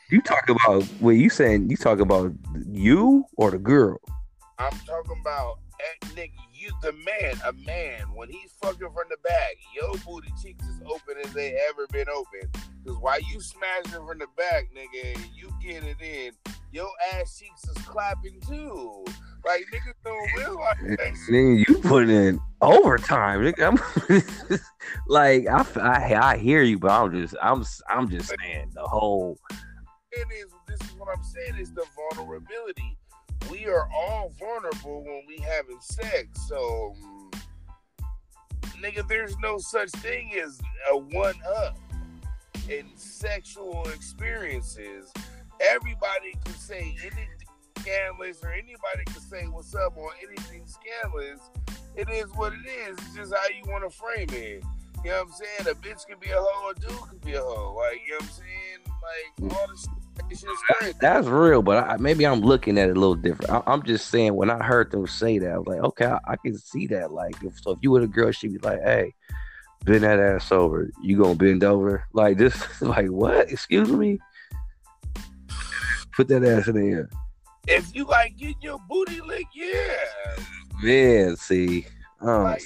You 0.10 0.22
talk 0.22 0.50
about 0.50 0.84
what 1.00 1.12
you 1.12 1.30
saying? 1.30 1.70
You 1.70 1.78
talk 1.78 2.00
about 2.00 2.34
you 2.72 3.26
or 3.36 3.52
the 3.52 3.58
girl? 3.58 4.00
I'm 4.60 4.78
talking 4.86 5.18
about 5.22 5.60
eh, 5.80 6.08
nigga, 6.16 6.32
you 6.54 6.72
the 6.82 6.94
man, 6.94 7.36
a 7.46 7.54
man, 7.54 8.02
when 8.16 8.30
he's 8.30 8.52
fucking 8.62 8.80
from 8.80 9.08
the 9.10 9.18
back, 9.24 9.56
your 9.76 9.94
booty 10.06 10.32
cheeks 10.42 10.66
is 10.66 10.82
open 10.86 11.16
as 11.24 11.32
they 11.34 11.58
ever 11.70 11.88
been 11.92 12.08
open. 12.10 12.50
Cause 12.86 12.98
while 13.00 13.22
you 13.22 13.42
smashing 13.42 14.06
from 14.06 14.18
the 14.18 14.28
back, 14.36 14.70
nigga, 14.76 15.20
you 15.36 15.50
get 15.62 15.84
it 15.84 16.02
in, 16.02 16.32
your 16.78 16.92
ass 17.14 17.40
cheeks 17.40 17.64
is 17.64 17.86
clapping 17.86 18.40
too. 18.48 19.04
Like 19.44 19.66
niggas 19.74 19.96
don't 20.06 20.38
realize 20.38 20.76
that. 20.82 21.14
Nigga, 21.32 21.68
you 21.68 21.78
put 21.80 22.08
in 22.08 22.40
overtime. 22.62 23.42
Nigga. 23.42 24.62
Like 25.08 25.48
I, 25.48 25.66
I, 25.82 26.16
I 26.16 26.38
hear 26.38 26.62
you, 26.62 26.80
but 26.80 26.92
I'm 26.92 27.12
just 27.12 27.36
I'm 27.42 27.66
I'm 27.90 28.10
just 28.10 28.34
saying 28.42 28.72
the 28.74 28.84
whole. 28.84 29.38
It 30.12 30.26
is 30.34 30.52
this 30.66 30.80
is 30.82 30.96
what 30.98 31.10
I'm 31.14 31.24
saying 31.24 31.60
is 31.60 31.74
the 31.74 31.86
vulnerability. 32.16 32.98
We 33.52 33.66
are 33.66 33.90
all 33.94 34.32
vulnerable 34.40 35.04
when 35.04 35.24
we 35.28 35.40
having 35.40 35.80
sex. 35.82 36.28
So 36.48 36.96
mm, 37.04 37.42
nigga, 38.82 39.06
there's 39.10 39.38
no 39.40 39.58
such 39.58 39.90
thing 39.90 40.32
as 40.42 40.58
a 40.90 40.98
one 40.98 41.36
up 41.58 41.78
in 42.70 42.86
sexual 42.96 43.86
experiences. 43.94 45.12
Everybody 45.60 46.34
can 46.44 46.54
say 46.56 46.96
anything 47.02 47.28
scandalous 47.80 48.40
or 48.44 48.52
anybody 48.52 49.04
can 49.06 49.22
say 49.22 49.46
what's 49.46 49.74
up 49.76 49.98
on 49.98 50.10
anything 50.28 50.66
scandalous. 50.66 51.40
It 51.96 52.10
is 52.10 52.26
what 52.36 52.54
it 52.54 52.68
is. 52.68 52.98
It's 52.98 53.16
just 53.16 53.34
how 53.34 53.48
you 53.48 53.70
want 53.70 53.90
to 53.90 53.96
frame 53.96 54.30
it. 54.30 54.64
You 55.04 55.12
know 55.12 55.24
what 55.24 55.28
I'm 55.28 55.32
saying? 55.32 55.76
A 55.76 55.80
bitch 55.80 56.06
can 56.08 56.18
be 56.20 56.30
a 56.32 56.38
hoe, 56.38 56.72
a 56.72 56.80
dude 56.80 57.10
can 57.10 57.18
be 57.20 57.34
a 57.34 57.42
hoe. 57.42 57.76
Like, 57.76 58.02
you 58.06 58.12
know 58.12 58.18
what 58.18 58.24
I'm 58.24 58.30
saying? 58.30 58.80
Like, 58.86 59.52
mm. 59.52 59.56
all 59.56 59.68
this 59.68 59.82
shit, 59.84 60.26
it's 60.30 60.42
just 60.42 60.64
crazy. 60.64 60.98
That's 61.00 61.28
real, 61.28 61.62
but 61.62 61.90
I, 61.90 61.98
maybe 61.98 62.26
I'm 62.26 62.42
looking 62.42 62.78
at 62.78 62.90
it 62.90 62.98
a 62.98 63.00
little 63.00 63.16
different. 63.16 63.52
I, 63.52 63.62
I'm 63.68 63.84
just 63.84 64.08
saying 64.08 64.36
when 64.36 64.50
I 64.50 64.64
heard 64.64 64.92
them 64.92 65.08
say 65.08 65.40
that, 65.40 65.52
I 65.52 65.58
was 65.58 65.68
like, 65.68 65.80
okay, 65.80 66.06
I, 66.06 66.20
I 66.26 66.36
can 66.38 66.58
see 66.58 66.88
that. 66.88 67.12
Like, 67.12 67.36
if, 67.44 67.60
so 67.62 67.72
if 67.72 67.80
you 67.82 67.92
were 67.92 68.02
a 68.02 68.08
girl, 68.08 68.32
she'd 68.32 68.54
be 68.54 68.60
like, 68.60 68.82
hey, 68.82 69.14
bend 69.86 70.04
that 70.04 70.20
ass 70.20 70.52
over. 70.52 70.90
You 71.02 71.18
gonna 71.18 71.36
bend 71.36 71.64
over 71.64 72.06
like 72.14 72.38
this? 72.38 72.62
Like 72.82 73.08
what? 73.08 73.52
Excuse 73.52 73.92
me. 73.92 74.20
Put 76.18 76.30
that 76.30 76.44
ass 76.44 76.68
in 76.68 76.74
the 76.74 76.82
air. 76.82 77.10
If 77.68 77.96
you 77.96 78.06
like 78.06 78.38
getting 78.38 78.60
your 78.60 78.80
booty 78.90 79.22
licked, 79.22 79.56
yeah. 79.56 80.42
Man, 80.82 81.36
see, 81.36 81.86
um, 82.22 82.42
Like, 82.42 82.64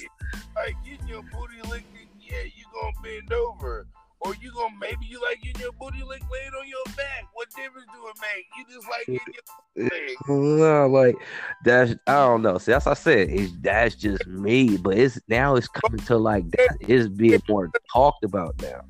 like 0.56 0.74
getting 0.82 1.06
your 1.06 1.22
booty 1.24 1.60
licked, 1.68 1.84
yeah, 2.18 2.44
you 2.44 2.64
gonna 2.72 2.96
bend 3.02 3.30
over. 3.30 3.86
Or 4.20 4.34
you 4.40 4.50
gonna 4.54 4.74
maybe 4.80 5.04
you 5.04 5.20
like 5.20 5.42
getting 5.42 5.60
your 5.60 5.72
booty 5.72 6.02
licked 6.02 6.24
laying 6.32 6.52
on 6.58 6.66
your 6.66 6.96
back. 6.96 7.26
What 7.34 7.50
difference 7.50 7.88
do 7.92 8.08
it 8.08 8.16
make? 8.22 8.46
You 8.56 8.74
just 8.74 8.88
like 8.88 9.06
getting 9.06 9.34
your 9.34 10.56
booty 10.56 10.92
like 10.96 11.16
that's 11.62 11.92
I 12.06 12.14
don't 12.14 12.40
know. 12.40 12.56
See, 12.56 12.72
that's 12.72 12.86
I 12.86 12.94
said. 12.94 13.28
It's 13.28 13.52
that's 13.60 13.96
just 13.96 14.26
me, 14.26 14.78
but 14.78 14.96
it's 14.96 15.20
now 15.28 15.56
it's 15.56 15.68
coming 15.68 16.00
to 16.06 16.16
like 16.16 16.50
that 16.52 16.78
is 16.88 17.10
being 17.10 17.42
more 17.50 17.70
talked 17.92 18.24
about 18.24 18.54
now. 18.62 18.80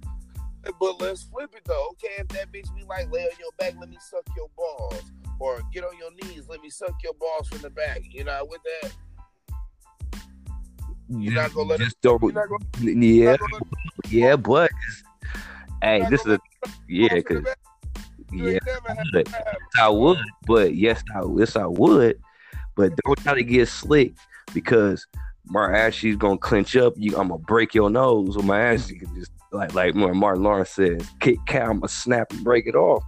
But 0.79 1.01
let's 1.01 1.25
flip 1.25 1.55
it 1.57 1.63
though. 1.65 1.89
Okay, 1.93 2.15
if 2.19 2.29
that 2.29 2.53
bitch 2.53 2.75
be 2.75 2.85
like, 2.85 3.11
lay 3.11 3.23
on 3.23 3.31
your 3.39 3.51
back, 3.59 3.75
let 3.81 3.89
me 3.89 3.99
suck 4.01 4.23
your 4.37 4.49
balls. 4.57 5.03
Or 5.41 5.61
get 5.73 5.83
on 5.85 5.97
your 5.99 6.13
knees, 6.13 6.47
let 6.49 6.61
me 6.63 6.71
suck 6.71 6.95
your 7.03 7.15
balls 7.15 7.49
from 7.49 7.63
the 7.63 7.71
back. 7.71 8.01
You 8.11 8.25
know, 8.25 8.47
with 8.49 8.61
that, 8.83 8.93
You're 11.09 11.35
not 11.35 11.53
gonna 11.53 11.71
let 11.71 11.81
just 11.81 12.01
don't. 12.01 12.21
gonna, 12.21 12.59
Yeah, 12.81 12.93
you're 12.93 13.31
not 13.31 13.41
gonna 13.41 13.65
yeah, 14.09 14.37
but 14.37 14.71
hey, 15.83 16.07
this 16.09 16.21
is 16.27 16.35
a 16.35 16.41
yeah, 16.89 17.09
balls 17.09 17.23
from 17.25 17.35
the 17.35 17.43
cause 17.43 17.55
yeah, 18.33 18.53
ain't 18.53 18.67
never 18.67 18.89
had 18.89 19.07
but 19.13 19.25
that. 19.27 19.57
I 19.79 19.89
would, 19.89 20.19
but 20.47 20.75
yes, 20.75 21.03
I 21.15 21.23
yes 21.37 21.57
I 21.57 21.67
would, 21.67 22.21
but 22.77 22.93
don't 23.05 23.19
try 23.19 23.35
to 23.35 23.43
get 23.43 23.69
slick 23.69 24.15
because 24.55 25.07
my 25.47 25.77
ass 25.77 25.95
she's 25.95 26.17
gonna 26.17 26.39
clench 26.39 26.77
up. 26.77 26.95
You, 26.97 27.17
I'm 27.17 27.29
gonna 27.29 27.39
break 27.39 27.75
your 27.75 27.91
nose 27.91 28.37
with 28.37 28.47
my 28.47 28.61
ass. 28.61 28.89
You 28.91 29.01
can 29.01 29.15
just 29.15 29.33
like 29.53 29.75
like 29.75 29.95
Martin 29.95 30.43
Lawrence 30.43 30.71
says, 30.71 31.07
kick 31.21 31.39
I'm 31.55 31.81
gonna 31.81 31.89
snap 31.89 32.33
and 32.33 32.43
break 32.43 32.67
it 32.67 32.75
off. 32.75 33.05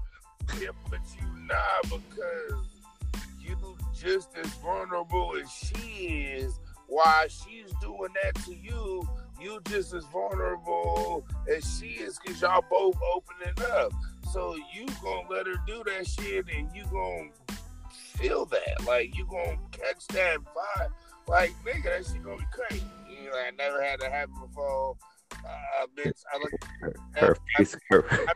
Yeah, 0.61 0.69
but 0.91 1.01
you 1.19 1.27
not 1.47 1.83
because 1.83 2.61
you 3.41 3.57
just 3.95 4.37
as 4.37 4.47
vulnerable 4.55 5.35
as 5.43 5.51
she 5.51 6.37
is. 6.37 6.59
While 6.87 7.29
she's 7.29 7.73
doing 7.81 8.11
that 8.23 8.35
to 8.45 8.55
you, 8.55 9.09
you 9.41 9.61
just 9.69 9.95
as 9.95 10.05
vulnerable 10.05 11.27
as 11.53 11.79
she 11.79 11.87
is 11.87 12.19
because 12.19 12.41
y'all 12.43 12.65
both 12.71 12.97
opening 13.15 13.73
up. 13.73 13.93
So 14.33 14.55
you 14.73 14.87
gonna 15.03 15.29
let 15.31 15.47
her 15.47 15.55
do 15.67 15.83
that 15.87 16.07
shit 16.07 16.45
and 16.55 16.69
you 16.75 16.85
gonna 16.85 17.31
feel 17.89 18.45
that. 18.47 18.87
Like 18.87 19.17
you 19.17 19.27
gonna 19.27 19.59
catch 19.73 20.07
that 20.09 20.39
vibe. 20.39 20.93
Like 21.27 21.55
nigga, 21.65 21.85
that 21.85 22.07
shit 22.07 22.23
gonna 22.23 22.37
be 22.37 22.45
crazy. 22.53 22.85
You 23.09 23.31
know, 23.31 23.37
I 23.37 23.51
never 23.57 23.83
had 23.83 24.01
that 24.01 24.13
happen 24.13 24.35
before. 24.47 24.97
Bitch, 25.97 26.23
I 26.33 26.39
look 26.39 26.95
Her, 27.15 27.37
face, 27.57 27.77
her. 27.91 28.05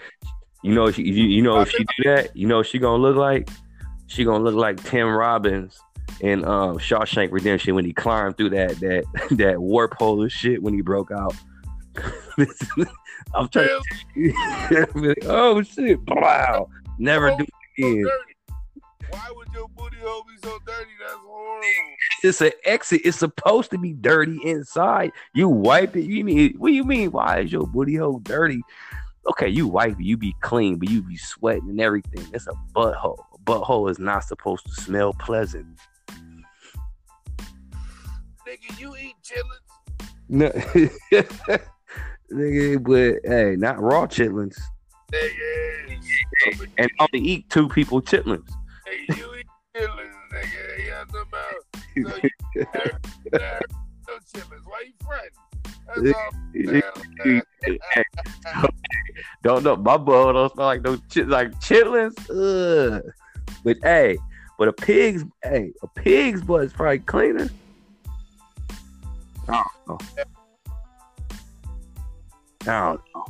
You 0.65 0.75
know, 0.75 0.91
she, 0.91 1.05
you, 1.05 1.25
you 1.25 1.41
know, 1.41 1.61
if 1.61 1.71
she 1.71 1.85
do 1.85 2.05
that, 2.05 2.35
you 2.37 2.49
know, 2.49 2.65
she 2.65 2.81
gonna 2.81 3.01
look 3.01 3.17
like. 3.17 3.49
She 4.09 4.25
gonna 4.25 4.43
look 4.43 4.57
like 4.57 4.83
Tim 4.83 5.07
Robbins 5.07 5.79
in 6.21 6.45
um, 6.45 6.79
Shawshank 6.79 7.31
Redemption 7.31 7.75
when 7.75 7.85
he 7.85 7.93
climbed 7.93 8.37
through 8.37 8.51
that 8.51 8.81
that 8.81 9.05
that 9.39 9.61
warp 9.61 9.95
hole 9.95 10.25
of 10.25 10.33
shit 10.33 10.63
when 10.63 10.75
he 10.75 10.81
broke 10.81 11.11
out. 11.11 11.35
I'm 13.35 13.49
trying. 13.49 13.69
To, 13.69 14.87
like, 14.95 15.19
oh 15.27 15.63
shit! 15.63 16.01
Wow, 16.09 16.69
never 16.99 17.31
do 17.37 17.45
it 17.77 17.83
again. 17.85 18.07
Why 19.11 19.29
would 19.35 19.49
your 19.55 19.69
booty 19.69 19.97
hole 20.01 20.25
be 20.25 20.37
so 20.43 20.59
dirty? 20.67 20.91
That's 21.01 21.15
horrible. 21.27 21.67
It's 22.23 22.41
an 22.41 22.53
exit. 22.65 23.03
It's 23.05 23.19
supposed 23.19 23.71
to 23.71 23.79
be 23.79 23.93
dirty 23.93 24.39
inside. 24.45 25.13
You 25.35 25.49
wipe 25.49 25.97
it. 25.97 26.05
You 26.05 26.25
mean? 26.25 26.55
What 26.59 26.69
do 26.69 26.75
you 26.75 26.85
mean? 26.85 27.11
Why 27.13 27.41
is 27.41 27.53
your 27.53 27.67
booty 27.67 27.97
hole 27.97 28.19
dirty? 28.19 28.63
Okay, 29.31 29.49
you 29.49 29.67
wipe 29.67 30.01
it. 30.01 30.05
You 30.05 30.17
be 30.17 30.35
clean, 30.41 30.79
but 30.79 30.91
you 30.91 31.03
be 31.03 31.17
sweating 31.17 31.69
and 31.71 31.81
everything. 31.81 32.27
It's 32.33 32.47
a 32.47 32.55
butthole. 32.75 33.25
A 33.35 33.39
butthole 33.39 33.91
is 33.91 33.99
not 33.99 34.25
supposed 34.25 34.67
to 34.67 34.73
smell 34.73 35.13
pleasant. 35.15 35.67
Nigga, 38.47 38.79
you 38.79 38.97
eat 38.97 39.15
chitlins. 39.23 40.09
No, 40.31 40.51
nigga, 42.33 42.83
but 42.83 43.31
hey, 43.31 43.57
not 43.57 43.81
raw 43.81 44.07
chitlins. 44.07 44.59
Nigga. 45.13 46.69
And 46.79 46.91
only 47.01 47.27
eat 47.27 47.51
two 47.51 47.69
people 47.69 48.01
chitlins. 48.01 48.49
Hey, 48.89 49.05
you 49.17 49.35
eat 49.35 49.47
chitlins, 49.77 50.15
nigga. 50.33 50.93
Have 50.93 51.13
them 51.13 51.29
out. 51.35 51.65
So 51.75 51.81
you 51.95 52.05
no 52.05 52.11
chitlins. 54.35 54.65
Why 54.65 54.85
you 54.87 54.95
fronting? 55.05 55.37
That's 55.87 56.13
all. 56.17 56.33
Hey, 57.25 57.43
don't 59.43 59.65
know. 59.65 59.77
My 59.77 59.97
butt 59.97 60.35
don't 60.35 60.53
smell 60.53 60.67
like 60.67 60.83
no 60.83 60.97
chit 61.11 61.29
like 61.29 61.51
chitlins. 61.61 62.15
Ugh. 62.31 63.03
But 63.65 63.79
hey, 63.83 64.19
but 64.59 64.69
a 64.69 64.73
pig's 64.73 65.25
hey, 65.43 65.73
a 65.83 65.89
pig's 65.89 66.43
butt 66.43 66.65
is 66.65 66.73
probably 66.73 67.01
cleaner. 67.01 67.49
I 69.49 69.65
don't 69.87 69.89
know. 69.89 69.99
I 72.63 72.65
don't 72.65 73.01
know. 73.15 73.25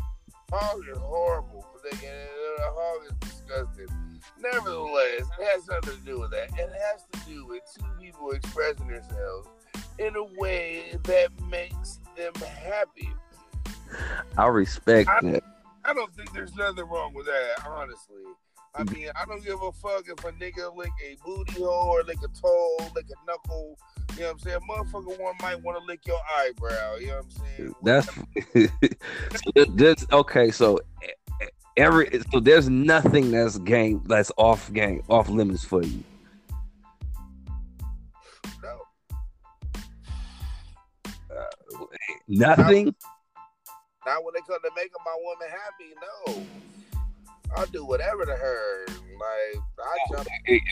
Hog 0.52 0.80
is 0.90 0.98
horrible. 0.98 1.64
Nigga, 1.84 2.26
a 2.58 2.70
hog 2.70 3.06
is 3.06 3.12
disgusting. 3.20 3.88
Nevertheless, 4.42 5.28
it 5.38 5.48
has 5.52 5.66
nothing 5.68 5.98
to 5.98 6.04
do 6.04 6.20
with 6.20 6.30
that. 6.30 6.48
It 6.58 6.70
has 6.92 7.04
to 7.12 7.30
do 7.30 7.46
with 7.46 7.62
two 7.76 7.86
people 8.00 8.30
expressing 8.30 8.88
themselves 8.88 9.48
in 9.98 10.14
a 10.16 10.24
way 10.40 10.96
that 11.04 11.28
makes 11.48 11.98
them 12.16 12.32
happy. 12.34 13.12
I 14.36 14.46
respect 14.46 15.08
I- 15.08 15.20
that. 15.22 15.44
I 15.84 15.94
don't 15.94 16.14
think 16.14 16.32
there's 16.34 16.54
nothing 16.54 16.84
wrong 16.84 17.14
with 17.14 17.26
that, 17.26 17.66
honestly. 17.66 18.22
I 18.74 18.84
mean, 18.92 19.08
I 19.16 19.24
don't 19.24 19.42
give 19.42 19.60
a 19.62 19.72
fuck 19.72 20.04
if 20.06 20.22
a 20.24 20.32
nigga 20.32 20.74
lick 20.76 20.90
a 21.02 21.16
booty 21.24 21.62
hole 21.62 21.88
or 21.88 22.02
lick 22.02 22.18
a 22.18 22.28
toe, 22.28 22.76
lick 22.94 23.06
a 23.06 23.26
knuckle. 23.26 23.78
You 24.14 24.20
know 24.20 24.26
what 24.26 24.32
I'm 24.32 24.38
saying? 24.40 24.58
Motherfucker 24.68 25.20
one 25.20 25.34
might 25.40 25.62
want 25.62 25.78
to 25.78 25.84
lick 25.84 26.06
your 26.06 26.18
eyebrow. 26.38 26.96
You 26.96 27.06
know 27.06 27.22
what 27.22 27.24
I'm 27.24 28.10
saying? 28.52 28.68
That's 29.54 29.70
that's 29.74 30.12
okay. 30.12 30.50
So 30.50 30.78
every 31.78 32.22
so 32.32 32.40
there's 32.40 32.68
nothing 32.68 33.30
that's 33.30 33.58
game 33.58 34.02
that's 34.06 34.32
off 34.36 34.70
game 34.72 35.02
off 35.08 35.28
limits 35.28 35.64
for 35.64 35.82
you. 35.82 36.02
Uh, 38.62 38.76
no. 41.70 41.96
Nothing. 42.28 42.94
Not 44.06 44.24
when 44.24 44.34
they 44.34 44.40
come 44.40 44.58
to 44.62 44.70
making 44.76 44.92
my 45.04 45.16
woman 45.22 45.48
happy. 45.50 45.94
No. 46.36 46.46
I'll 47.56 47.66
do 47.66 47.84
whatever 47.84 48.24
to 48.24 48.34
her. 48.34 48.86
Like, 48.88 49.62
I 49.78 49.96
oh, 50.10 50.16
jump, 50.16 50.28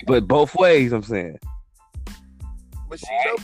But 0.06 0.28
both 0.28 0.54
ways, 0.54 0.92
I'm 0.92 1.02
saying. 1.02 1.38
but 2.88 2.98
she 2.98 3.06
me 3.06 3.36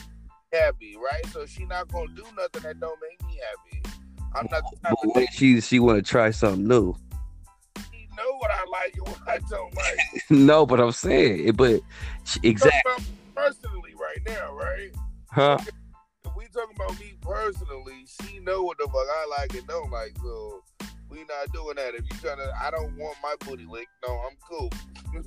happy, 0.52 0.96
right? 0.96 1.26
So 1.32 1.46
she 1.46 1.64
not 1.64 1.88
gonna 1.88 2.08
do 2.14 2.24
nothing 2.36 2.62
that 2.62 2.78
don't 2.80 2.98
make 3.00 3.26
me 3.26 3.40
happy. 3.40 3.82
I'm 4.34 4.48
not 4.50 4.62
But 5.14 5.32
she 5.32 5.60
she 5.60 5.78
want 5.78 6.04
to 6.04 6.10
try 6.10 6.30
something 6.30 6.66
new. 6.66 6.94
Know 8.16 8.36
what 8.38 8.50
I 8.50 8.64
like 8.70 8.94
and 8.94 9.08
what 9.08 9.20
I 9.28 9.38
don't 9.48 9.74
like. 9.76 9.98
no, 10.30 10.66
but 10.66 10.80
I'm 10.80 10.92
saying 10.92 11.48
it. 11.48 11.56
But 11.56 11.80
exactly, 12.42 13.04
personally 13.34 13.94
right 13.94 14.20
now, 14.26 14.54
right? 14.54 14.90
huh? 15.30 15.58
If 16.24 16.36
we 16.36 16.44
talking 16.46 16.76
about 16.76 16.98
me 17.00 17.14
personally, 17.20 18.06
she 18.06 18.38
know 18.40 18.62
what 18.62 18.78
the 18.78 18.84
fuck 18.84 18.94
I 18.94 19.26
like 19.40 19.54
and 19.54 19.66
don't 19.66 19.90
like. 19.90 20.16
So 20.22 20.62
we 21.08 21.18
not 21.18 21.52
doing 21.52 21.76
that. 21.76 21.94
If 21.94 22.04
you 22.10 22.18
gonna, 22.22 22.52
I 22.60 22.70
don't 22.70 22.96
want 22.96 23.16
my 23.22 23.34
booty 23.40 23.66
licked. 23.66 23.90
No, 24.06 24.14
I'm 24.14 24.36
cool. 24.48 24.70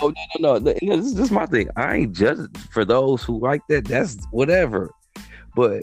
Oh, 0.00 0.08
no, 0.08 0.14
no, 0.38 0.58
no. 0.58 0.70
no, 0.82 0.96
This, 0.96 1.12
this 1.12 1.26
is 1.26 1.30
my 1.30 1.44
thing. 1.44 1.68
I 1.76 1.96
ain't 1.96 2.14
judging 2.14 2.48
for 2.70 2.86
those 2.86 3.22
who 3.22 3.38
like 3.38 3.60
that. 3.68 3.84
That's 3.84 4.16
whatever. 4.30 4.90
But 5.54 5.82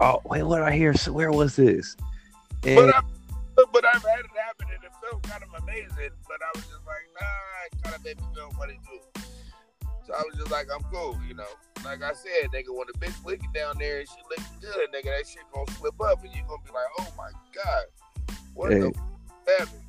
oh 0.00 0.20
wait, 0.26 0.42
what 0.42 0.62
I 0.62 0.72
hear? 0.72 0.94
So 0.94 1.12
where 1.12 1.32
was 1.32 1.56
this? 1.56 1.96
And, 2.64 2.76
but 2.76 2.94
I, 2.94 3.00
but 3.72 3.84
I've 3.84 4.02
had 4.02 4.20
it 4.20 4.30
happen 4.36 4.66
and 4.74 4.84
it 4.84 4.92
felt 5.02 5.22
kind 5.22 5.42
of 5.42 5.62
amazing. 5.62 6.10
But 6.28 6.38
I 6.42 6.50
was 6.54 6.64
just 6.64 6.84
like, 6.86 7.06
nah, 7.20 7.66
it 7.66 7.82
kind 7.82 7.94
of 7.96 8.04
made 8.04 8.20
me 8.20 8.26
feel 8.34 8.50
funny 8.58 8.78
too. 8.88 9.20
So 10.06 10.14
I 10.14 10.22
was 10.22 10.36
just 10.36 10.50
like, 10.50 10.66
I'm 10.74 10.82
cool, 10.92 11.18
you 11.26 11.34
know. 11.34 11.44
Like 11.84 12.02
I 12.02 12.12
said, 12.12 12.50
nigga, 12.52 12.68
when 12.76 12.86
the 12.92 12.98
bitch 12.98 13.24
licking 13.24 13.52
down 13.54 13.76
there 13.78 14.00
and 14.00 14.08
she 14.08 14.16
licking 14.28 14.58
good, 14.60 14.88
nigga, 14.92 15.16
that 15.16 15.26
shit 15.26 15.42
gonna 15.54 15.70
slip 15.78 16.00
up 16.00 16.22
and 16.24 16.32
you 16.34 16.42
gonna 16.48 16.62
be 16.64 16.72
like, 16.72 16.90
oh 17.00 17.12
my 17.16 17.30
god, 17.54 18.36
what 18.54 18.72
Hey. 18.72 18.80
the 18.80 18.92
f- 19.48 19.58
happened? 19.58 19.84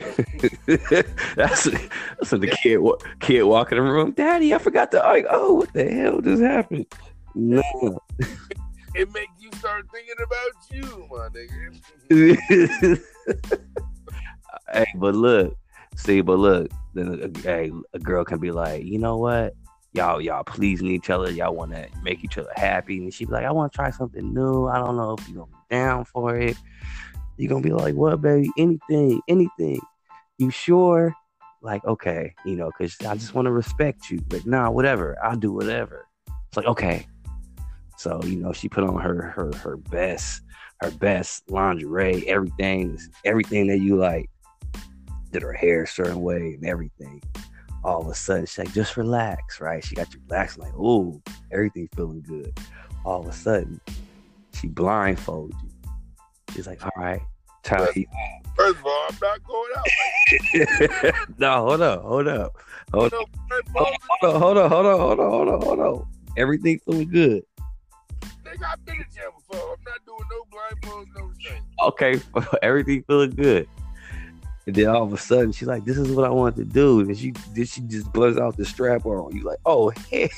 that's 1.36 1.64
that's 1.64 2.32
when 2.32 2.40
the 2.40 2.56
kid 2.62 2.80
kid 3.20 3.42
walking 3.42 3.76
in 3.76 3.84
the 3.84 3.90
room. 3.90 4.12
Daddy, 4.12 4.54
I 4.54 4.58
forgot 4.58 4.90
to. 4.92 4.98
Like, 4.98 5.26
oh, 5.28 5.54
what 5.54 5.72
the 5.74 5.90
hell 5.90 6.20
just 6.20 6.42
happened? 6.42 6.86
No. 7.36 7.62
It 8.94 9.12
make 9.12 9.28
you 9.38 9.50
start 9.52 9.86
thinking 9.92 10.14
about 10.18 10.52
you, 10.70 11.06
my 11.10 11.28
nigga. 11.28 13.00
hey, 14.72 14.86
but 14.96 15.14
look, 15.14 15.56
see, 15.96 16.20
but 16.22 16.38
look, 16.38 16.70
then 16.94 17.32
a, 17.46 17.98
girl 17.98 18.24
can 18.24 18.38
be 18.38 18.50
like, 18.50 18.84
you 18.84 18.98
know 18.98 19.16
what? 19.16 19.54
Y'all, 19.92 20.20
y'all 20.20 20.44
pleasing 20.44 20.88
each 20.88 21.10
other. 21.10 21.30
Y'all 21.30 21.54
want 21.54 21.72
to 21.72 21.88
make 22.02 22.24
each 22.24 22.38
other 22.38 22.52
happy, 22.56 22.98
and 22.98 23.14
she 23.14 23.24
be 23.24 23.32
like, 23.32 23.44
I 23.44 23.52
want 23.52 23.72
to 23.72 23.76
try 23.76 23.90
something 23.90 24.34
new. 24.34 24.66
I 24.66 24.78
don't 24.78 24.96
know 24.96 25.16
if 25.18 25.28
you 25.28 25.34
gonna 25.34 25.46
be 25.46 25.56
down 25.70 26.04
for 26.04 26.36
it. 26.36 26.56
You 27.36 27.48
gonna 27.48 27.62
be 27.62 27.72
like, 27.72 27.94
what, 27.94 28.20
baby? 28.20 28.50
Anything, 28.58 29.20
anything. 29.28 29.80
You 30.38 30.50
sure? 30.50 31.14
Like, 31.62 31.84
okay, 31.84 32.34
you 32.44 32.56
know, 32.56 32.70
because 32.76 32.96
I 33.06 33.14
just 33.14 33.34
want 33.34 33.46
to 33.46 33.52
respect 33.52 34.10
you. 34.10 34.20
But 34.28 34.46
nah, 34.46 34.70
whatever. 34.70 35.16
I'll 35.22 35.36
do 35.36 35.52
whatever. 35.52 36.06
It's 36.48 36.56
like, 36.56 36.66
okay. 36.66 37.06
So 38.00 38.18
you 38.24 38.36
know, 38.36 38.54
she 38.54 38.66
put 38.66 38.82
on 38.82 38.98
her 38.98 39.20
her 39.36 39.52
her 39.56 39.76
best 39.76 40.40
her 40.80 40.90
best 40.90 41.50
lingerie, 41.50 42.26
everything, 42.26 42.98
everything 43.26 43.66
that 43.66 43.80
you 43.80 43.96
like. 43.96 44.30
Did 45.32 45.42
her 45.42 45.52
hair 45.52 45.82
a 45.82 45.86
certain 45.86 46.22
way 46.22 46.54
and 46.54 46.64
everything. 46.64 47.22
All 47.84 48.00
of 48.00 48.08
a 48.08 48.14
sudden, 48.14 48.46
she's 48.46 48.56
like, 48.56 48.72
just 48.72 48.96
relax, 48.96 49.60
right? 49.60 49.84
She 49.84 49.96
got 49.96 50.14
you 50.14 50.20
relaxed, 50.30 50.58
like, 50.58 50.72
ooh, 50.76 51.20
everything 51.52 51.90
feeling 51.94 52.22
good. 52.26 52.58
All 53.04 53.20
of 53.20 53.26
a 53.26 53.34
sudden, 53.34 53.78
she 54.54 54.68
blindfolds 54.68 55.52
you. 55.62 55.70
She's 56.54 56.66
like, 56.66 56.82
all 56.82 56.90
right, 56.96 57.20
time. 57.64 57.86
First 58.56 58.78
of 58.78 58.86
all, 58.86 59.06
I'm 59.10 59.16
not 59.20 59.44
going 59.44 59.72
out. 59.76 59.86
Like, 61.04 61.14
no, 61.38 61.66
hold 61.66 61.82
up, 61.82 62.02
hold 62.02 62.28
up, 62.28 62.56
hold 62.94 63.12
up, 63.12 63.28
hold 63.76 63.88
up, 64.24 64.40
hold 64.40 64.56
up, 64.56 64.70
hold 64.72 64.86
up, 64.86 64.98
hold 64.98 65.20
up, 65.20 65.30
hold 65.30 65.48
up, 65.48 65.62
hold 65.62 65.80
up. 65.80 66.08
Everything 66.36 66.80
feeling 66.86 67.10
good. 67.10 67.42
Nigga, 68.50 68.72
I've 68.72 68.84
been 68.84 68.96
in 68.96 69.06
jail 69.14 69.32
before. 69.36 69.76
I'm 69.76 69.84
not 69.84 70.04
doing 70.06 70.24
no 70.30 70.44
blindfolds, 70.50 71.06
no 71.16 71.86
okay, 71.88 72.20
everything 72.62 73.04
feeling 73.04 73.30
good. 73.30 73.68
And 74.66 74.74
then 74.74 74.88
all 74.88 75.04
of 75.04 75.12
a 75.12 75.18
sudden, 75.18 75.52
she's 75.52 75.68
like, 75.68 75.84
"This 75.84 75.96
is 75.96 76.10
what 76.10 76.24
I 76.24 76.30
want 76.30 76.56
to 76.56 76.64
do." 76.64 77.00
And 77.00 77.16
she 77.16 77.32
did. 77.54 77.68
She 77.68 77.80
just 77.82 78.12
buzz 78.12 78.36
out 78.38 78.56
the 78.56 78.64
strap 78.64 79.06
on 79.06 79.34
you, 79.34 79.42
like, 79.42 79.58
"Oh, 79.64 79.90
hey." 79.90 80.30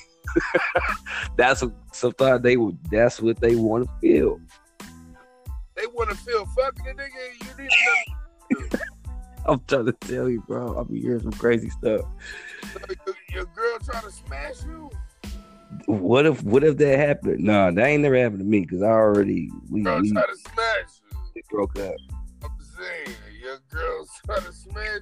that's 1.36 1.62
what 1.62 1.72
sometimes 1.92 2.42
they 2.42 2.56
would. 2.56 2.78
That's 2.90 3.20
what 3.20 3.40
they 3.40 3.54
want 3.54 3.86
to 3.86 3.90
feel. 4.00 4.40
They 5.74 5.86
want 5.86 6.10
to 6.10 6.16
feel 6.16 6.46
fucking 6.46 6.86
a 6.86 6.94
nigga. 6.94 7.58
You 7.58 7.64
need 7.64 7.70
to 8.70 8.78
I'm 9.46 9.60
trying 9.66 9.86
to 9.86 9.92
tell 9.92 10.28
you, 10.28 10.42
bro. 10.46 10.76
I'll 10.76 10.84
be 10.84 11.00
hearing 11.00 11.20
some 11.20 11.32
crazy 11.32 11.70
stuff. 11.70 12.02
your, 13.06 13.16
your 13.32 13.44
girl 13.46 13.78
trying 13.80 14.02
to 14.02 14.12
smash 14.12 14.62
you. 14.64 14.90
What 15.86 16.26
if? 16.26 16.42
What 16.42 16.64
if 16.64 16.76
that 16.78 16.98
happened? 16.98 17.40
No, 17.40 17.70
that 17.70 17.84
ain't 17.84 18.02
never 18.02 18.16
happened 18.16 18.40
to 18.40 18.44
me 18.44 18.60
because 18.60 18.82
I 18.82 18.90
already 18.90 19.50
we, 19.70 19.82
Girl 19.82 20.00
we, 20.00 20.12
trying 20.12 20.26
to 20.26 20.36
smash 20.36 21.00
you. 21.34 21.42
broke 21.50 21.78
up. 21.78 21.94
I'm 22.42 22.50
saying 22.76 23.16
your 23.40 23.58
girl's 23.70 24.10
trying 24.26 24.42
to 24.42 24.52
smash 24.52 25.00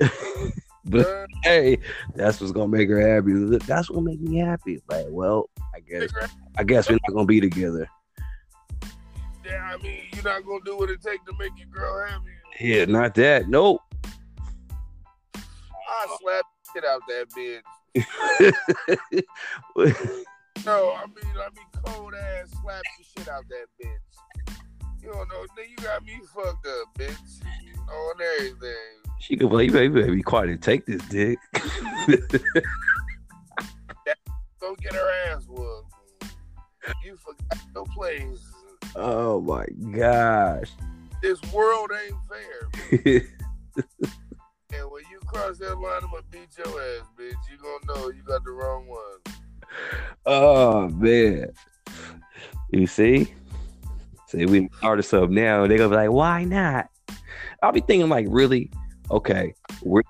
but 0.84 1.26
hey, 1.42 1.78
that's 2.14 2.40
what's 2.40 2.52
gonna 2.52 2.68
make 2.68 2.88
her 2.88 3.00
happy. 3.00 3.32
That's 3.66 3.90
what 3.90 4.02
make 4.02 4.20
me 4.20 4.38
happy. 4.38 4.82
Like, 4.88 5.06
well, 5.08 5.48
I 5.74 5.80
guess 5.80 6.10
I 6.56 6.64
guess 6.64 6.88
we're 6.88 6.98
not 7.06 7.14
gonna 7.14 7.26
be 7.26 7.40
together. 7.40 7.88
yeah, 9.44 9.74
I 9.74 9.82
mean, 9.82 10.02
you're 10.12 10.24
not 10.24 10.44
gonna 10.44 10.64
do 10.64 10.76
what 10.76 10.90
it 10.90 11.02
take 11.02 11.24
to 11.26 11.32
make 11.38 11.52
your 11.56 11.68
girl 11.68 12.06
happy. 12.06 12.30
Yeah, 12.60 12.84
not 12.84 13.14
that. 13.16 13.48
Nope. 13.48 13.80
I 15.34 16.06
slap 16.06 16.44
the 16.44 16.70
shit 16.72 16.84
out 16.84 17.00
that 17.08 17.26
bitch. 17.36 17.60
No, 20.64 20.92
I 20.92 21.04
mean, 21.06 21.36
I 21.36 21.48
mean, 21.54 21.66
cold 21.84 22.14
ass 22.14 22.48
slap 22.62 22.82
the 22.96 23.04
shit 23.04 23.28
out 23.28 23.44
that 23.48 23.66
bitch. 23.78 24.14
You 25.02 25.10
don't 25.12 25.28
know, 25.28 25.44
nigga, 25.58 25.68
you 25.68 25.76
got 25.76 26.02
me 26.04 26.18
fucked 26.34 26.66
up, 26.66 26.88
bitch. 26.98 27.42
On 27.86 28.14
everything. 28.38 29.02
she 29.20 29.36
could 29.36 29.50
play, 29.50 29.68
baby, 29.68 30.00
baby, 30.00 30.14
be 30.16 30.22
quiet 30.22 30.48
and 30.48 30.62
take 30.62 30.86
this 30.86 31.02
dick. 31.08 31.38
Go 34.58 34.74
get 34.76 34.94
her 34.94 35.10
ass 35.28 35.46
whooped. 35.46 35.92
You 37.04 37.18
forgot 37.18 37.58
your 37.74 37.84
place. 37.94 38.40
oh 38.96 39.42
my 39.42 39.66
gosh. 39.90 40.70
This 41.20 41.42
world 41.52 41.90
ain't 41.92 42.16
fair. 42.30 42.70
And 44.78 44.90
when 44.90 45.02
you 45.10 45.18
cross 45.26 45.58
that 45.58 45.78
line, 45.78 46.00
I'm 46.02 46.10
gonna 46.10 46.22
beat 46.30 46.48
your 46.56 46.66
ass, 46.66 47.06
bitch. 47.18 47.34
You 47.50 47.58
gonna 47.58 48.00
know 48.00 48.10
you 48.10 48.22
got 48.22 48.44
the 48.44 48.50
wrong 48.50 48.86
one. 48.86 49.34
oh 50.26 50.88
man. 50.88 51.50
You 52.70 52.86
see? 52.86 53.32
See, 54.28 54.46
we 54.46 54.68
started 54.78 55.04
something 55.04 55.34
now. 55.34 55.66
They're 55.66 55.78
gonna 55.78 55.90
be 55.90 55.96
like, 55.96 56.10
why 56.10 56.44
not? 56.44 56.88
I'll 57.62 57.72
be 57.72 57.80
thinking 57.80 58.08
like, 58.08 58.26
really? 58.28 58.70
Okay, 59.10 59.54
why 59.82 60.02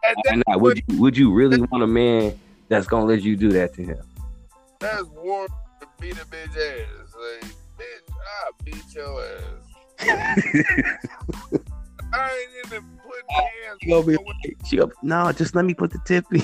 not? 0.47 0.61
Would 0.61 0.83
you 0.89 1.01
would 1.01 1.17
you 1.17 1.33
really 1.33 1.61
want 1.61 1.83
a 1.83 1.87
man 1.87 2.39
that's 2.69 2.87
gonna 2.87 3.07
let 3.07 3.23
you 3.23 3.37
do 3.37 3.51
that 3.51 3.75
to 3.75 3.83
him? 3.83 4.03
that's 4.85 5.05
warm 5.09 5.49
to 5.81 5.87
beat 5.99 6.13
a 6.13 6.27
bitch 6.27 6.57
ass. 6.57 7.15
Like, 7.19 7.51
bitch, 7.79 8.07
I 8.27 8.51
beat 8.65 8.85
your 8.95 9.25
ass. 9.25 10.91
I 12.15 12.31
ain't 12.31 12.67
even 12.67 12.83
putting 12.99 13.29
oh, 13.31 13.47
hands 13.65 13.79
She 13.83 13.91
gonna 13.91 14.07
be 14.07 14.17
like, 14.17 14.67
she 14.67 14.77
gonna, 14.77 14.93
no, 15.03 15.33
just 15.33 15.55
let 15.55 15.65
me 15.65 15.75
put 15.75 15.91
the 15.91 15.99
tip 16.05 16.25
in. 16.33 16.41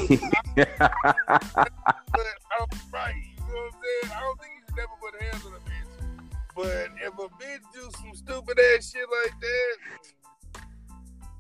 but 0.57 0.71
I'm 0.81 2.67
right. 2.93 3.15
You 3.15 3.41
know 3.41 3.55
what 3.55 3.65
I'm 3.65 3.81
saying? 3.81 4.13
I 4.15 4.21
don't 4.21 4.41
think 4.41 4.53
you 4.57 4.63
should 4.67 4.77
never 4.77 4.97
put 5.01 5.23
hands 5.23 5.47
on 5.47 5.53
a 5.53 5.57
bitch. 5.59 5.89
But 6.57 6.91
if 7.01 7.15
a 7.15 7.29
bitch 7.43 7.63
do 7.73 7.91
some 8.01 8.15
stupid 8.15 8.59
ass 8.59 8.91
shit 8.91 9.07
like 9.23 9.41
that, 9.41 9.77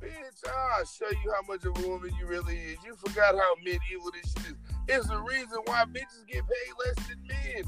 Bitch, 0.00 0.48
I'll 0.48 0.86
show 0.86 1.10
you 1.10 1.30
how 1.34 1.42
much 1.46 1.64
of 1.66 1.76
a 1.84 1.88
woman 1.88 2.10
you 2.18 2.26
really 2.26 2.56
is. 2.56 2.78
You 2.86 2.96
forgot 2.96 3.34
how 3.34 3.54
medieval 3.62 4.10
this 4.12 4.32
shit 4.32 4.52
is. 4.52 4.58
It's 4.88 5.06
the 5.08 5.18
reason 5.18 5.58
why 5.66 5.84
bitches 5.84 6.26
get 6.26 6.42
paid 6.42 6.72
less 6.86 7.06
than 7.06 7.20
men. 7.28 7.64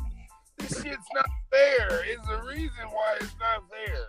This 0.57 0.83
shit's 0.83 1.07
not 1.15 1.29
fair. 1.51 2.03
It's 2.07 2.27
the 2.27 2.41
reason 2.49 2.87
why 2.89 3.17
it's 3.21 3.35
not 3.39 3.65
fair. 3.69 4.07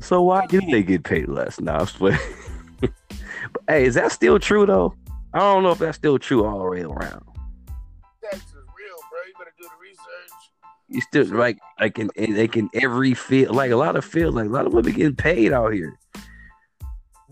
So 0.00 0.22
why 0.22 0.46
do 0.46 0.60
they 0.60 0.82
get 0.82 1.04
paid 1.04 1.28
less 1.28 1.60
now? 1.60 1.86
but 2.00 2.18
hey, 3.68 3.84
is 3.84 3.94
that 3.94 4.12
still 4.12 4.38
true 4.38 4.66
though? 4.66 4.94
I 5.32 5.38
don't 5.38 5.62
know 5.62 5.70
if 5.70 5.78
that's 5.78 5.96
still 5.96 6.18
true 6.18 6.44
all 6.44 6.58
the 6.58 6.64
way 6.64 6.80
around. 6.82 7.22
Is 8.32 8.42
real, 8.54 8.96
bro. 9.10 9.20
You 9.26 9.34
better 9.38 9.52
do 9.58 9.64
the 9.64 9.80
research. 9.80 10.50
You 10.88 11.00
still 11.00 11.26
like 11.26 11.58
like 11.78 11.98
in, 11.98 12.10
in 12.16 12.36
like 12.36 12.56
in 12.56 12.68
every 12.74 13.14
field, 13.14 13.54
like 13.54 13.70
a 13.70 13.76
lot 13.76 13.96
of 13.96 14.04
fields, 14.04 14.34
like 14.34 14.46
a 14.46 14.50
lot 14.50 14.66
of 14.66 14.72
women 14.72 14.92
getting 14.92 15.16
paid 15.16 15.52
out 15.52 15.72
here. 15.72 15.98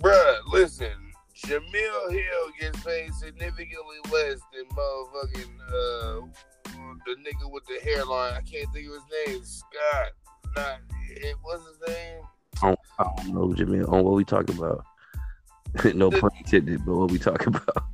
Bruh, 0.00 0.37
listen, 0.52 0.92
Jemele 1.37 2.12
Hill 2.12 2.50
gets 2.61 2.85
paid 2.85 3.12
significantly 3.14 3.96
less 4.12 4.40
than 4.52 4.64
motherfucking 4.76 5.61
uh 5.72 6.26
the 7.07 7.14
nigga 7.16 7.50
with 7.50 7.64
the 7.66 7.78
hairline. 7.83 8.35
I 8.35 8.42
can't 8.42 8.72
think 8.72 8.88
of 8.88 8.94
his 8.94 9.26
name. 9.26 9.44
Scott. 9.44 10.12
Not 10.57 10.81
it 11.11 11.37
what's 11.42 11.64
his 11.66 11.78
name? 11.88 12.22
I 12.62 12.66
don't, 12.66 12.81
I 12.99 13.05
don't 13.16 13.35
know, 13.35 13.55
Jimmy. 13.55 13.81
On 13.81 14.05
what 14.05 14.14
we 14.14 14.25
talking 14.25 14.57
about? 14.57 14.85
no 15.94 16.11
pun 16.11 16.31
intended, 16.38 16.85
but 16.85 16.97
what 16.97 17.11
we 17.11 17.18
talking 17.18 17.49
about? 17.49 17.85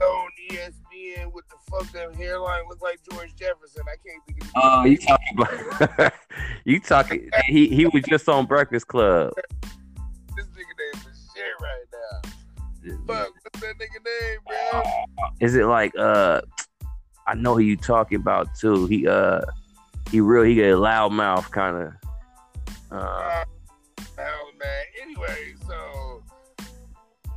On 0.00 0.28
ESPN 0.50 1.32
with 1.32 1.44
the 1.48 1.56
fuck 1.70 1.94
up 2.02 2.14
hairline, 2.16 2.62
look 2.68 2.82
like 2.82 3.00
George 3.10 3.34
Jefferson. 3.36 3.84
I 3.86 3.96
can't 4.06 4.24
think 4.26 4.44
of. 4.44 4.50
Oh, 4.56 4.82
name. 4.82 4.92
you 4.92 4.98
talking 4.98 5.38
about? 5.38 6.12
you 6.64 6.80
talking? 6.80 7.30
He 7.46 7.68
he 7.68 7.86
was 7.86 8.02
just 8.08 8.28
on 8.28 8.46
Breakfast 8.46 8.88
Club. 8.88 9.32
This 10.36 10.46
nigga 10.46 10.94
name 10.94 11.02
is 11.10 11.30
shit 11.34 11.44
right 11.60 11.84
now. 11.92 12.30
Fuck, 13.06 13.34
what's 13.42 13.60
that 13.60 13.74
nigga 13.76 14.04
name, 14.04 14.38
bro? 14.46 14.82
Is 15.40 15.54
it 15.54 15.66
like 15.66 15.92
uh? 15.98 16.40
I 17.26 17.34
know 17.34 17.54
who 17.54 17.60
you 17.60 17.76
talking 17.76 18.16
about 18.16 18.54
too. 18.54 18.86
He 18.86 19.06
uh, 19.06 19.42
he 20.10 20.20
real. 20.20 20.44
He 20.44 20.54
get 20.54 20.72
a 20.72 20.78
loud 20.78 21.12
mouth 21.12 21.50
kind 21.50 21.76
of. 21.76 22.07
Uh, 22.90 23.44
hell, 24.16 24.50
man. 24.58 24.84
Anyway, 25.02 25.54
so 25.66 26.22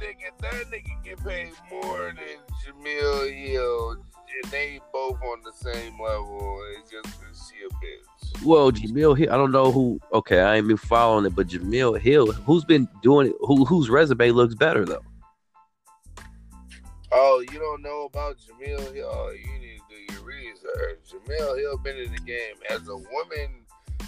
nigga, 0.02 0.32
that 0.42 0.66
nigga 0.72 1.04
get 1.04 1.24
paid 1.24 1.52
more 1.72 2.14
than 2.16 2.84
Jemele 2.84 3.34
Hill, 3.34 3.92
and 3.92 4.52
they 4.52 4.80
both 4.92 5.18
on 5.22 5.42
the 5.44 5.52
same 5.52 5.94
level. 6.02 6.60
It's 6.78 6.92
just 6.92 7.08
she 7.50 7.56
a 7.66 7.70
bitch. 7.70 8.44
well, 8.46 8.72
Jemele 8.72 9.18
Hill. 9.18 9.32
I 9.32 9.38
don't 9.38 9.52
know 9.52 9.72
who. 9.72 10.00
Okay, 10.14 10.40
I 10.40 10.58
ain't 10.58 10.68
been 10.68 10.78
following 10.78 11.26
it, 11.26 11.36
but 11.36 11.48
Jemele 11.48 12.00
Hill, 12.00 12.32
who's 12.32 12.66
been 12.66 12.88
doing 13.02 13.28
it? 13.28 13.36
Who 13.42 13.66
whose 13.66 13.90
resume 13.90 14.32
looks 14.32 14.56
better 14.56 14.86
though? 14.86 15.04
Oh, 17.12 17.44
you 17.52 17.60
don't 17.60 17.82
know 17.82 18.06
about 18.06 18.38
Jemele 18.38 18.94
Hill? 18.94 19.10
Oh, 19.12 19.32
you 19.32 19.60
need 19.60 19.80
to 19.90 20.14
do 20.14 20.14
your 20.14 20.24
research. 20.24 21.00
Jemele 21.12 21.60
Hill 21.60 21.78
been 21.78 21.98
in 21.98 22.12
the 22.12 22.22
game 22.22 22.56
as 22.70 22.88
a 22.88 22.96
woman, 22.96 23.66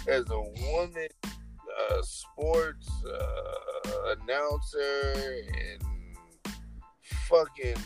as 0.08 0.24
a 0.30 0.40
woman, 0.72 1.08
uh, 1.90 2.02
sports 2.02 2.88
uh, 3.04 4.14
announcer, 4.20 5.42
and 5.48 6.54
fucking. 7.28 7.76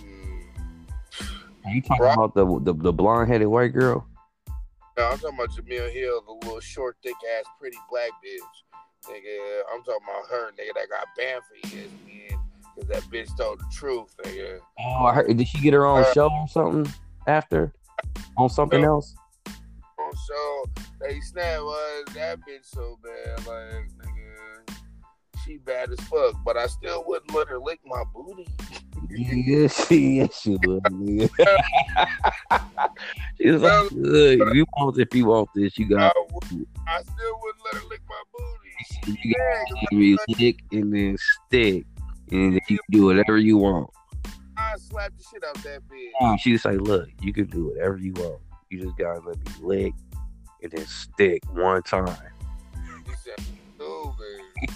Are 1.65 1.71
you 1.71 1.83
talking 1.83 2.07
about 2.07 2.35
the 2.35 2.47
the, 2.61 2.73
the 2.75 2.93
blonde 2.93 3.29
headed 3.31 3.49
white 3.49 3.73
girl? 3.73 4.07
No, 4.97 5.07
I'm 5.07 5.19
talking 5.19 5.39
about 5.39 5.51
Jemele 5.51 5.93
Hill, 5.93 6.23
the 6.27 6.33
little 6.47 6.61
short, 6.61 6.97
thick 7.03 7.15
ass, 7.39 7.45
pretty 7.61 7.77
black 7.91 8.11
bitch. 8.25 9.09
Nigga, 9.09 9.61
I'm 9.73 9.83
talking 9.85 10.01
about 10.03 10.29
her, 10.29 10.51
nigga, 10.53 10.75
that 10.75 10.89
got 10.91 11.07
banned 11.17 11.43
for 11.45 11.55
E 11.55 11.83
ESPN 11.83 12.39
because 12.75 12.89
that 12.89 13.03
bitch 13.05 13.37
told 13.37 13.61
the 13.61 13.65
truth, 13.73 14.15
nigga. 14.25 14.59
Oh, 14.81 15.05
I 15.07 15.15
heard. 15.15 15.37
Did 15.37 15.47
she 15.47 15.61
get 15.61 15.73
her 15.73 15.87
own 15.87 16.03
Uh, 16.05 16.13
show 16.13 16.29
or 16.29 16.49
something 16.49 16.93
after 17.27 17.73
on 18.37 18.49
something 18.51 18.83
No. 18.83 18.95
else? 18.95 19.15
On 20.09 20.15
show, 20.27 20.65
they 21.01 21.21
snap 21.21 21.61
was 21.61 22.05
that 22.15 22.39
bitch 22.41 22.65
so 22.65 22.99
bad, 23.03 23.47
like, 23.47 23.89
nigga, 23.99 24.75
she 25.45 25.59
bad 25.59 25.91
as 25.91 26.01
fuck, 26.01 26.35
but 26.45 26.57
I 26.57 26.67
still 26.67 27.05
wouldn't 27.07 27.35
let 27.35 27.49
her 27.49 27.59
lick 27.59 27.81
my 27.85 28.03
booty. 28.15 28.47
Yeah, 29.11 29.69
she, 29.69 30.17
yes, 30.17 30.41
she 30.43 30.51
would. 30.51 30.83
nigga. 30.83 31.31
she 33.41 33.51
was 33.51 33.63
like, 33.63 33.91
"Look, 33.93 34.41
if 34.49 34.55
you 34.55 34.67
want, 34.77 34.99
if 34.99 35.15
you 35.15 35.25
want 35.25 35.49
this, 35.55 35.79
you 35.79 35.87
I, 35.87 35.89
got 35.89 36.15
would- 36.33 36.67
I 36.87 37.03
still 37.03 37.41
wouldn't 37.41 37.65
let 37.65 37.83
her 37.83 37.89
lick 37.89 38.01
my 38.09 38.23
booty. 38.35 39.17
you 39.23 39.35
Yeah, 39.39 39.65
got 40.17 40.39
lick 40.39 40.59
and 40.73 40.93
then 40.93 41.17
stick, 41.47 41.87
and 42.33 42.53
then 42.55 42.61
you 42.69 42.77
can 42.79 42.79
do 42.91 43.07
whatever 43.07 43.39
you 43.39 43.57
want. 43.57 43.89
I 44.59 44.75
slapped 44.77 45.17
the 45.17 45.25
shit 45.33 45.45
out 45.45 45.55
that 45.65 45.81
bitch. 45.89 46.11
And 46.21 46.39
She 46.41 46.53
just 46.53 46.65
like, 46.67 46.81
look, 46.81 47.09
you 47.23 47.33
can 47.33 47.47
do 47.47 47.69
whatever 47.69 47.97
you 47.97 48.13
want. 48.15 48.41
You 48.71 48.83
just 48.83 48.99
gotta 48.99 49.21
let 49.21 49.39
me 49.39 49.53
lick 49.63 49.95
and 50.63 50.71
then 50.73 50.87
stick 50.87 51.43
one 51.53 51.83
time, 51.83 52.15
She 53.07 53.15
said, 53.25 53.45
"No, 53.79 54.15
baby." 54.19 54.73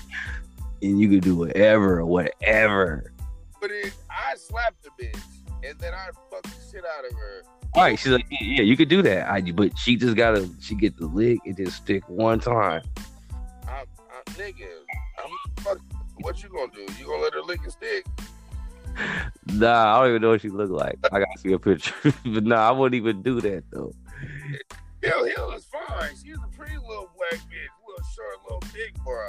and 0.83 0.98
you 0.98 1.09
can 1.09 1.18
do 1.18 1.37
whatever, 1.37 2.05
whatever. 2.07 3.12
But 3.61 3.70
it, 3.70 3.92
I 4.11 4.35
slapped 4.37 4.83
the 4.83 4.90
bitch, 5.05 5.20
and 5.62 5.78
then 5.78 5.92
I 5.92 6.09
fucked 6.31 6.44
the 6.44 6.70
shit 6.70 6.85
out 6.85 7.05
of 7.05 7.12
her. 7.16 7.42
All 7.74 7.83
right, 7.83 7.98
she's 7.98 8.12
like, 8.12 8.26
yeah, 8.31 8.62
you 8.62 8.76
could 8.76 8.88
do 8.88 9.00
that. 9.02 9.31
I, 9.31 9.40
but 9.40 9.78
she 9.78 9.96
just 9.96 10.16
gotta, 10.16 10.48
she 10.61 10.74
get 10.74 10.96
the 10.98 11.07
lick 11.07 11.38
and 11.46 11.57
then 11.57 11.70
stick 11.70 12.07
one 12.09 12.38
time. 12.40 12.83
I'm, 13.66 13.87
I'm 13.98 14.35
nigga. 14.35 14.68
I'm 15.22 15.64
fuck. 15.64 15.78
What 16.20 16.42
you 16.42 16.48
gonna 16.50 16.70
do? 16.72 16.87
You 16.98 17.07
gonna 17.07 17.22
let 17.22 17.33
her 17.35 17.40
lick 17.40 17.61
and 17.62 17.72
stick? 17.72 18.07
Nah, 19.55 19.96
I 19.96 20.00
don't 20.00 20.11
even 20.11 20.22
know 20.22 20.31
what 20.31 20.40
she 20.40 20.48
look 20.48 20.70
like. 20.70 20.98
I 21.11 21.18
gotta 21.18 21.38
see 21.38 21.52
a 21.52 21.59
picture, 21.59 21.94
but 22.24 22.44
nah, 22.44 22.68
I 22.68 22.70
wouldn't 22.70 22.94
even 22.94 23.22
do 23.22 23.40
that 23.40 23.64
though. 23.70 23.92
Hill 25.02 25.24
Hill 25.24 25.50
is 25.52 25.66
fine. 25.66 26.11
She's 26.11 26.37
a 26.37 26.57
pretty 26.57 26.76
little 26.76 27.11
black 27.16 27.40
bitch, 27.40 27.72
little 27.87 28.05
short, 28.14 28.42
little 28.44 28.62
dick 28.72 28.94
bro. 29.05 29.26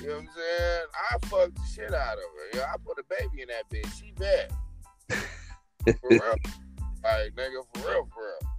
You 0.00 0.08
know 0.08 0.14
what 0.14 0.22
I'm 0.22 0.28
saying? 0.36 0.86
I 1.10 1.26
fucked 1.26 1.54
the 1.56 1.62
shit 1.74 1.94
out 1.94 2.14
of 2.14 2.22
her. 2.22 2.58
Yeah, 2.58 2.72
I 2.72 2.76
put 2.84 2.98
a 2.98 3.04
baby 3.08 3.42
in 3.42 3.48
that 3.48 3.68
bitch. 3.68 3.92
She 3.98 4.12
bad. 4.12 4.52
For 6.00 6.08
real. 6.08 6.20
like 7.04 7.34
nigga, 7.34 7.64
for 7.74 7.88
real, 7.88 8.08
for 8.14 8.22
real. 8.22 8.52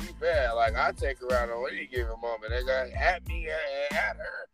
She 0.00 0.12
bad. 0.20 0.52
Like 0.52 0.76
I 0.76 0.92
take 0.92 1.18
her 1.20 1.32
out 1.32 1.50
on 1.50 1.72
any 1.72 1.86
given 1.86 2.20
moment. 2.20 2.52
Nigga, 2.52 2.94
at 2.96 3.26
me, 3.26 3.48
at, 3.48 3.96
at 3.96 4.16
her, 4.16 4.48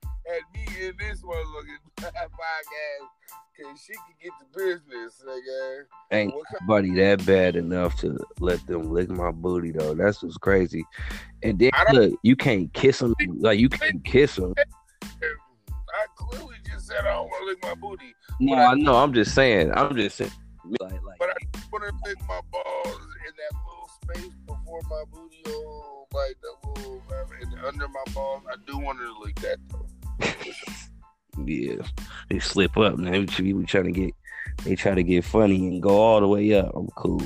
in 0.81 0.97
this 0.99 1.23
motherfucking 1.23 1.83
podcast, 1.97 3.09
cause 3.61 3.81
she 3.85 3.93
can 3.93 4.15
get 4.23 4.33
the 4.41 4.59
business, 4.59 5.23
nigga. 5.27 5.85
Ain't 6.11 6.35
nobody 6.61 6.95
that 6.97 7.25
bad 7.27 7.57
enough 7.57 7.97
to 8.01 8.19
let 8.41 8.65
them 8.67 8.93
lick 8.93 9.09
my 9.09 9.31
booty 9.31 9.73
though. 9.73 9.95
That's 9.95 10.23
what's 10.23 10.37
crazy. 10.37 10.85
And 11.43 11.59
then 11.59 11.71
look, 11.93 12.19
you 12.23 12.37
can't 12.37 12.73
kiss 12.73 13.01
them 13.01 13.15
like 13.39 13.59
you 13.59 13.69
can't 13.69 14.05
kiss 14.05 14.37
them. 14.37 14.55
I 15.13 16.07
clearly 16.17 16.57
just 16.65 16.87
said 16.87 17.01
I 17.01 17.13
don't 17.13 17.27
want 17.27 17.43
to 17.43 17.47
lick 17.47 17.63
my 17.63 17.81
booty. 17.81 18.15
No, 18.41 18.55
I 18.55 18.75
know. 18.75 18.97
I'm 18.97 19.13
just 19.13 19.35
saying. 19.35 19.73
I'm 19.73 19.95
just 19.97 20.17
saying. 20.17 20.31
Like, 20.81 20.93
like 20.93 21.19
But 21.19 21.31
I 21.31 21.35
want 21.71 21.85
to 21.85 22.09
lick 22.09 22.19
my 22.29 22.41
balls 22.51 23.07
in 23.27 23.33
that 23.37 23.53
little 23.67 23.91
space 24.03 24.33
before 24.47 24.81
my 24.89 25.03
booty 25.13 25.43
hole, 25.47 26.09
like 26.15 26.37
that 26.41 26.69
little 26.69 27.03
uh, 27.11 27.25
and 27.41 27.65
under 27.65 27.89
my 27.89 28.13
balls. 28.13 28.43
I 28.51 28.57
do 28.67 28.79
want 28.79 28.99
to 28.99 29.19
lick 29.21 29.37
that 29.41 29.59
though. 29.71 29.87
yeah, 31.45 31.77
they 32.29 32.39
slip 32.39 32.77
up. 32.77 32.99
Man, 32.99 33.27
we 33.39 33.53
be 33.53 33.65
trying 33.65 33.85
to 33.85 33.93
get. 33.93 34.15
They 34.65 34.77
try 34.77 34.95
to 34.95 35.03
get 35.03 35.25
funny 35.25 35.57
and 35.69 35.83
go 35.83 36.01
all 36.01 36.21
the 36.21 36.29
way 36.29 36.55
up. 36.55 36.73
I'm 36.75 36.89
cool. 36.89 37.23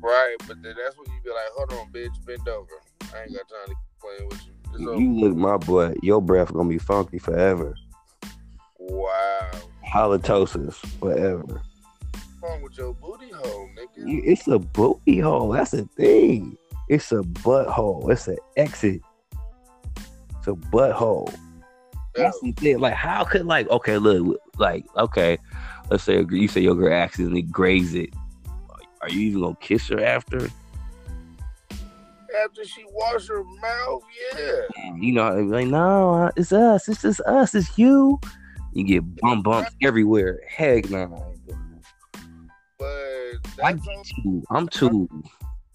Right, 0.00 0.36
but 0.48 0.60
then 0.62 0.74
that's 0.82 0.96
when 0.96 1.06
you 1.14 1.22
be 1.22 1.30
like, 1.30 1.48
hold 1.54 1.72
on, 1.72 1.92
bitch, 1.92 2.12
bend 2.26 2.48
over. 2.48 2.66
I 3.14 3.22
ain't 3.22 3.32
got 3.32 3.48
time 3.48 3.66
to 3.66 3.74
keep 3.74 4.00
playing 4.00 4.28
with 4.28 4.46
you. 4.46 4.52
It's 4.74 4.88
over. 4.88 5.00
You 5.00 5.20
look 5.20 5.36
my 5.36 5.56
boy. 5.56 5.94
Your 6.02 6.20
breath 6.20 6.52
gonna 6.52 6.68
be 6.68 6.78
funky 6.78 7.18
forever. 7.18 7.74
Wow. 8.78 9.50
Halitosis 9.86 10.74
forever. 10.98 11.44
What's 11.44 12.42
wrong 12.42 12.62
with 12.62 12.76
your 12.76 12.94
booty 12.94 13.30
hole, 13.30 13.68
nigga? 13.78 14.22
It's 14.24 14.48
a 14.48 14.58
booty 14.58 15.20
hole. 15.20 15.50
That's 15.50 15.70
the 15.70 15.84
thing. 15.96 16.56
It's 16.88 17.12
a 17.12 17.20
butthole. 17.20 18.10
It's 18.10 18.26
an 18.26 18.38
exit. 18.56 19.00
It's 20.38 20.48
a 20.48 20.52
butthole. 20.52 21.32
That's 22.14 22.38
the 22.40 22.52
thing. 22.52 22.78
Like, 22.78 22.94
how 22.94 23.24
could 23.24 23.46
like 23.46 23.68
okay, 23.70 23.98
look, 23.98 24.40
like 24.58 24.84
okay, 24.96 25.38
let's 25.90 26.04
say 26.04 26.24
you 26.30 26.48
say 26.48 26.60
your 26.60 26.74
girl 26.74 26.92
accidentally 26.92 27.42
graze 27.42 27.94
it. 27.94 28.10
Are 29.00 29.08
you 29.08 29.20
even 29.20 29.42
gonna 29.42 29.56
kiss 29.60 29.88
her 29.88 30.02
after? 30.02 30.48
After 32.44 32.64
she 32.64 32.84
wash 32.90 33.28
her 33.28 33.44
mouth, 33.44 34.02
yeah. 34.34 34.94
You 34.96 35.12
know, 35.12 35.34
like 35.40 35.66
no, 35.66 36.14
uh, 36.14 36.30
it's 36.36 36.52
us. 36.52 36.88
It's 36.88 37.02
just 37.02 37.20
us. 37.20 37.54
It's 37.54 37.78
you. 37.78 38.20
You 38.72 38.84
get 38.84 39.16
bump 39.16 39.44
bumps 39.44 39.70
everywhere. 39.82 40.40
Heck 40.48 40.88
no. 40.90 41.34
But 42.78 42.86
I 43.62 43.72
that's 43.72 43.86
get 43.86 43.96
on 43.96 44.04
too. 44.04 44.42
I'm 44.50 44.68
too. 44.68 45.08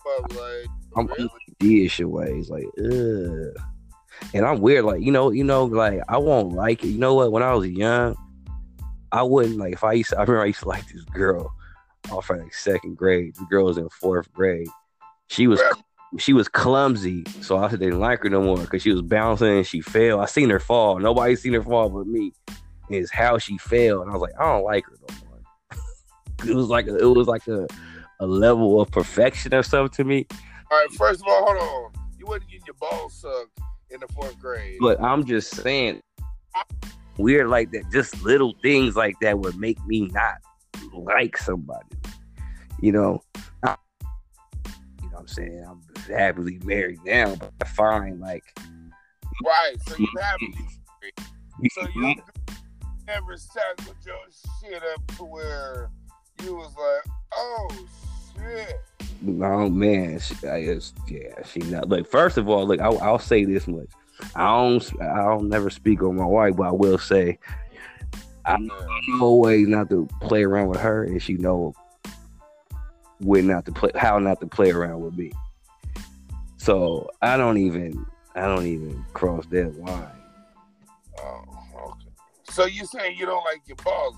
but 0.03 0.35
like 0.35 0.67
I'm 0.95 1.07
really? 1.07 1.29
dish 1.59 1.99
ways. 1.99 2.49
Like, 2.49 2.65
ugh. 2.79 3.55
And 4.33 4.45
I'm 4.45 4.59
weird. 4.59 4.85
Like, 4.85 5.01
you 5.01 5.11
know, 5.11 5.31
you 5.31 5.43
know, 5.43 5.65
like 5.65 6.01
I 6.07 6.17
won't 6.17 6.53
like 6.53 6.83
it. 6.83 6.89
You 6.89 6.99
know 6.99 7.15
what? 7.15 7.31
When 7.31 7.43
I 7.43 7.53
was 7.53 7.69
young, 7.69 8.15
I 9.11 9.23
wouldn't 9.23 9.57
like 9.57 9.73
if 9.73 9.83
I 9.83 9.93
used 9.93 10.09
to, 10.09 10.17
I 10.17 10.21
remember 10.21 10.43
I 10.43 10.47
used 10.47 10.59
to 10.59 10.67
like 10.67 10.87
this 10.87 11.03
girl 11.05 11.53
off 12.11 12.29
in 12.29 12.39
like 12.39 12.53
second 12.53 12.97
grade. 12.97 13.35
The 13.35 13.45
girl 13.45 13.65
was 13.65 13.77
in 13.77 13.89
fourth 13.89 14.31
grade. 14.33 14.67
She 15.27 15.47
was 15.47 15.61
she 16.17 16.33
was 16.33 16.47
clumsy, 16.47 17.23
so 17.41 17.57
I 17.57 17.69
didn't 17.69 17.99
like 17.99 18.23
her 18.23 18.29
no 18.29 18.41
more 18.41 18.57
because 18.57 18.81
she 18.81 18.91
was 18.91 19.01
bouncing 19.01 19.57
and 19.57 19.67
she 19.67 19.81
fell. 19.81 20.19
I 20.19 20.25
seen 20.25 20.49
her 20.49 20.59
fall. 20.59 20.99
Nobody 20.99 21.35
seen 21.35 21.53
her 21.53 21.63
fall 21.63 21.89
but 21.89 22.07
me. 22.07 22.33
Is 22.89 23.11
how 23.11 23.37
she 23.37 23.57
fell, 23.57 24.01
and 24.01 24.09
I 24.09 24.13
was 24.13 24.21
like, 24.21 24.39
I 24.39 24.45
don't 24.45 24.63
like 24.63 24.85
her 24.85 24.95
no 25.09 25.15
more. 25.25 26.49
it 26.49 26.55
was 26.55 26.69
like 26.69 26.87
a, 26.87 26.95
it 26.97 27.03
was 27.03 27.27
like 27.27 27.45
a 27.47 27.67
a 28.21 28.25
level 28.25 28.79
of 28.79 28.89
perfection 28.91 29.53
or 29.53 29.61
something 29.61 29.93
to 29.97 30.03
me. 30.05 30.25
All 30.71 30.77
right, 30.77 30.91
first 30.91 31.21
of 31.21 31.27
all, 31.27 31.45
hold 31.45 31.57
on. 31.57 32.07
You 32.17 32.25
wasn't 32.25 32.49
getting 32.49 32.65
your 32.65 32.75
balls 32.75 33.13
sucked 33.13 33.59
in 33.89 33.99
the 33.99 34.07
fourth 34.09 34.39
grade. 34.39 34.77
But 34.79 35.01
I'm 35.01 35.25
just 35.25 35.55
saying, 35.55 36.01
weird 37.17 37.47
like 37.49 37.71
that. 37.71 37.83
Just 37.91 38.21
little 38.23 38.55
things 38.61 38.95
like 38.95 39.15
that 39.21 39.39
would 39.39 39.57
make 39.57 39.83
me 39.85 40.07
not 40.07 40.35
like 40.93 41.37
somebody. 41.37 41.85
You 42.81 42.91
know, 42.91 43.23
I, 43.63 43.75
you 45.01 45.09
know 45.09 45.09
what 45.11 45.19
I'm 45.21 45.27
saying? 45.27 45.65
I'm 45.67 45.81
happily 46.15 46.59
married 46.63 46.99
now, 47.05 47.35
but 47.35 47.51
I 47.61 47.65
find 47.65 48.19
like 48.19 48.43
right. 49.45 49.75
So 49.87 49.95
you 49.97 50.07
happily 50.19 50.53
So 51.71 51.87
you 51.95 52.15
never 53.07 53.37
sat 53.37 53.77
with 53.87 53.95
your 54.05 54.15
shit 54.61 54.83
up 54.93 55.07
to 55.17 55.23
where 55.23 55.89
you 56.43 56.55
was 56.55 56.73
like, 56.77 57.13
oh 57.33 57.87
shit. 58.35 58.79
No 59.21 59.69
man, 59.69 60.19
she, 60.19 60.47
I 60.47 60.63
guess, 60.63 60.93
yeah, 61.07 61.43
she 61.43 61.59
not. 61.59 61.89
Like 61.89 62.07
first 62.07 62.37
of 62.37 62.47
all, 62.49 62.67
look, 62.67 62.79
I'll, 62.79 62.99
I'll 62.99 63.19
say 63.19 63.45
this 63.45 63.67
much: 63.67 63.89
I 64.35 64.45
don't, 64.45 65.01
I 65.01 65.23
don't 65.23 65.49
never 65.49 65.69
speak 65.69 66.03
on 66.03 66.15
my 66.15 66.25
wife, 66.25 66.55
but 66.55 66.67
I 66.67 66.71
will 66.71 66.97
say, 66.97 67.39
I 68.45 68.57
know 69.07 69.35
ways 69.35 69.67
not 69.67 69.89
to 69.89 70.07
play 70.21 70.43
around 70.43 70.67
with 70.67 70.79
her, 70.79 71.03
and 71.03 71.21
she 71.21 71.33
know 71.33 71.73
when 73.19 73.47
not 73.47 73.65
to 73.65 73.71
play, 73.71 73.91
how 73.95 74.19
not 74.19 74.39
to 74.41 74.47
play 74.47 74.71
around 74.71 75.01
with 75.01 75.17
me. 75.17 75.31
So 76.57 77.09
I 77.21 77.37
don't 77.37 77.57
even, 77.57 78.05
I 78.35 78.41
don't 78.41 78.67
even 78.67 79.03
cross 79.13 79.45
that 79.47 79.77
line. 79.79 80.07
Oh, 81.19 81.43
okay. 81.85 82.11
So 82.49 82.65
you 82.65 82.85
saying 82.85 83.17
you 83.17 83.25
don't 83.25 83.43
like 83.45 83.61
your 83.65 83.77
balls? 83.77 84.15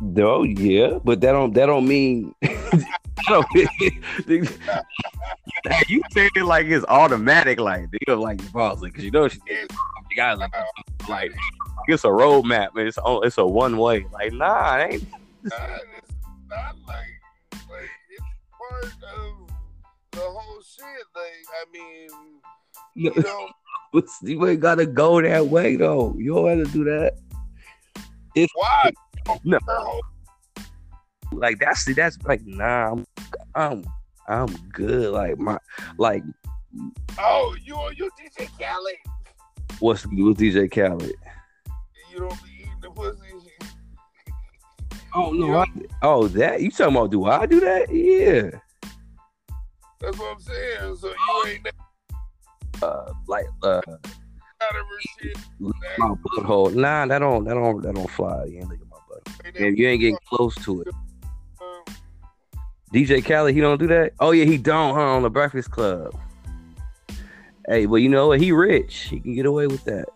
No, 0.00 0.44
yeah, 0.44 1.00
but 1.02 1.20
that 1.22 1.32
don't 1.32 1.52
that 1.54 1.66
don't 1.66 1.88
mean 1.88 2.32
don't, 3.26 3.46
you 5.88 6.00
say 6.12 6.30
it 6.36 6.44
like 6.44 6.66
it's 6.66 6.84
automatic, 6.86 7.58
like 7.58 7.88
you 7.90 7.98
know, 8.06 8.20
like 8.20 8.52
boss, 8.52 8.80
because 8.80 9.02
you 9.02 9.10
know 9.10 9.26
she 9.26 9.40
did. 9.48 9.68
Oh, 9.72 9.76
you 10.10 10.16
got 10.16 10.38
like 10.38 10.54
like 11.08 11.34
it's 11.88 12.04
a 12.04 12.08
roadmap, 12.08 12.72
man. 12.76 12.86
It's 12.86 12.98
it's 13.02 13.38
a 13.38 13.44
one 13.44 13.76
way. 13.76 14.06
Like 14.12 14.32
nah, 14.32 14.76
it 14.76 14.92
ain't. 14.92 15.10
Nah, 15.42 15.56
it's 15.98 16.12
not 16.48 16.76
like 16.86 16.98
like 17.68 17.90
it's 18.10 18.22
part 18.56 18.84
of 18.84 19.50
the 20.12 20.20
whole 20.20 20.62
shit. 20.62 21.04
Like 21.16 21.46
I 21.50 21.64
mean, 21.72 22.10
you 22.94 23.12
know, 23.22 24.02
you 24.22 24.46
ain't 24.46 24.60
gotta 24.60 24.86
go 24.86 25.20
that 25.20 25.48
way 25.48 25.74
though. 25.74 26.14
You 26.16 26.34
don't 26.34 26.58
have 26.58 26.66
to 26.68 26.72
do 26.72 26.84
that. 26.84 27.14
It's 28.36 28.52
why 28.54 28.92
no. 29.44 29.58
Like 31.32 31.58
that's 31.58 31.84
that's 31.94 32.18
like 32.24 32.44
nah. 32.44 32.92
I'm 32.92 33.06
I'm 33.54 33.84
I'm 34.28 34.46
good. 34.72 35.12
Like 35.12 35.38
my 35.38 35.58
like. 35.98 36.22
Oh, 37.18 37.56
you 37.62 37.76
you 37.96 38.10
DJ 38.18 38.48
Khaled? 38.58 38.94
What's 39.80 40.06
with 40.06 40.38
DJ 40.38 40.70
Khaled? 40.70 41.14
You 42.12 42.18
don't 42.20 42.42
be 42.42 42.50
eating 42.60 42.80
the 42.80 42.90
pussy. 42.90 43.20
Oh 45.16 45.30
no! 45.30 45.58
I, 45.58 45.66
oh, 46.02 46.26
that 46.26 46.60
you 46.60 46.72
talking 46.72 46.96
about? 46.96 47.12
Do 47.12 47.26
I 47.26 47.46
do 47.46 47.60
that? 47.60 47.88
Yeah. 47.88 48.58
That's 50.00 50.18
what 50.18 50.32
I'm 50.32 50.40
saying. 50.40 50.96
So 50.96 51.06
you 51.08 51.44
ain't. 51.46 51.68
Uh, 52.82 53.12
like 53.28 53.46
uh. 53.62 53.80
My 55.98 56.14
butthole. 56.14 56.74
Nah, 56.74 57.06
that 57.06 57.20
don't 57.20 57.44
that 57.44 57.54
don't 57.54 57.82
that 57.82 57.94
don't 57.94 58.10
fly. 58.10 58.44
You 58.46 58.58
ain't 58.58 58.68
look 58.68 58.80
at 58.80 58.88
my 58.88 58.93
butt. 58.93 58.93
If 59.54 59.78
you 59.78 59.88
ain't 59.88 60.00
getting 60.00 60.18
close 60.28 60.54
to 60.64 60.82
it. 60.82 60.88
DJ 62.92 63.24
Khaled, 63.24 63.54
he 63.54 63.60
don't 63.60 63.78
do 63.78 63.88
that. 63.88 64.12
Oh 64.20 64.30
yeah, 64.30 64.44
he 64.44 64.56
don't, 64.56 64.94
huh? 64.94 65.16
On 65.16 65.22
the 65.22 65.30
Breakfast 65.30 65.70
Club. 65.70 66.14
Hey, 67.66 67.86
well, 67.86 67.98
you 67.98 68.08
know 68.08 68.28
what? 68.28 68.40
He 68.40 68.52
rich. 68.52 69.08
He 69.10 69.20
can 69.20 69.34
get 69.34 69.46
away 69.46 69.66
with 69.66 69.82
that. 69.84 70.06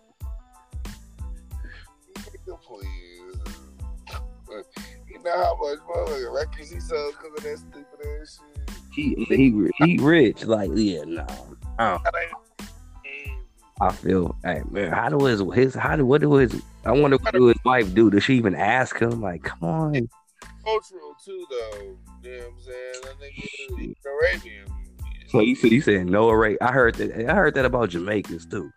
You 5.07 5.25
know 5.25 5.37
how 5.37 5.57
much 5.59 5.79
motherfucking 5.79 6.33
records 6.33 6.71
he 6.71 6.79
sells 6.79 7.13
because 7.15 7.37
of 7.37 7.43
that 7.43 7.57
stupid 7.57 8.21
ass 8.21 8.39
shit. 8.39 8.69
He 8.93 9.25
he 9.25 9.69
he 9.77 9.97
rich. 9.97 10.45
Like 10.45 10.71
yeah, 10.73 11.03
no. 11.05 11.27
Nah, 11.77 11.99
I 13.81 13.91
feel, 13.91 14.35
hey 14.43 14.61
man, 14.69 14.91
how 14.91 15.09
do 15.09 15.25
his 15.25 15.41
his 15.53 15.75
how 15.75 15.95
do 15.95 16.05
what 16.05 16.21
do 16.21 16.33
his 16.33 16.61
I 16.85 16.91
wonder 16.91 17.17
what 17.17 17.33
do 17.33 17.47
his 17.47 17.57
wife 17.65 17.93
do? 17.93 18.09
Does 18.09 18.23
she 18.23 18.35
even 18.35 18.55
ask 18.55 18.97
him? 18.97 19.21
Like, 19.21 19.43
come 19.43 19.63
on. 19.63 20.09
Cultural 20.63 21.15
too, 21.23 21.45
though. 21.49 21.97
You 22.23 22.31
know 22.31 22.37
what 22.37 22.47
I'm 22.47 22.59
saying? 22.59 22.93
That 23.03 23.15
nigga 23.19 23.77
he's 23.77 23.95
Arabian. 24.05 24.65
So 25.27 25.41
you 25.41 25.55
said 25.55 25.71
you 25.71 25.81
said 25.81 26.07
no 26.07 26.29
Arabian. 26.29 26.59
I 26.61 26.71
heard 26.71 26.95
that. 26.95 27.29
I 27.29 27.35
heard 27.35 27.53
that 27.55 27.65
about 27.65 27.89
Jamaicans 27.89 28.45
too. 28.45 28.71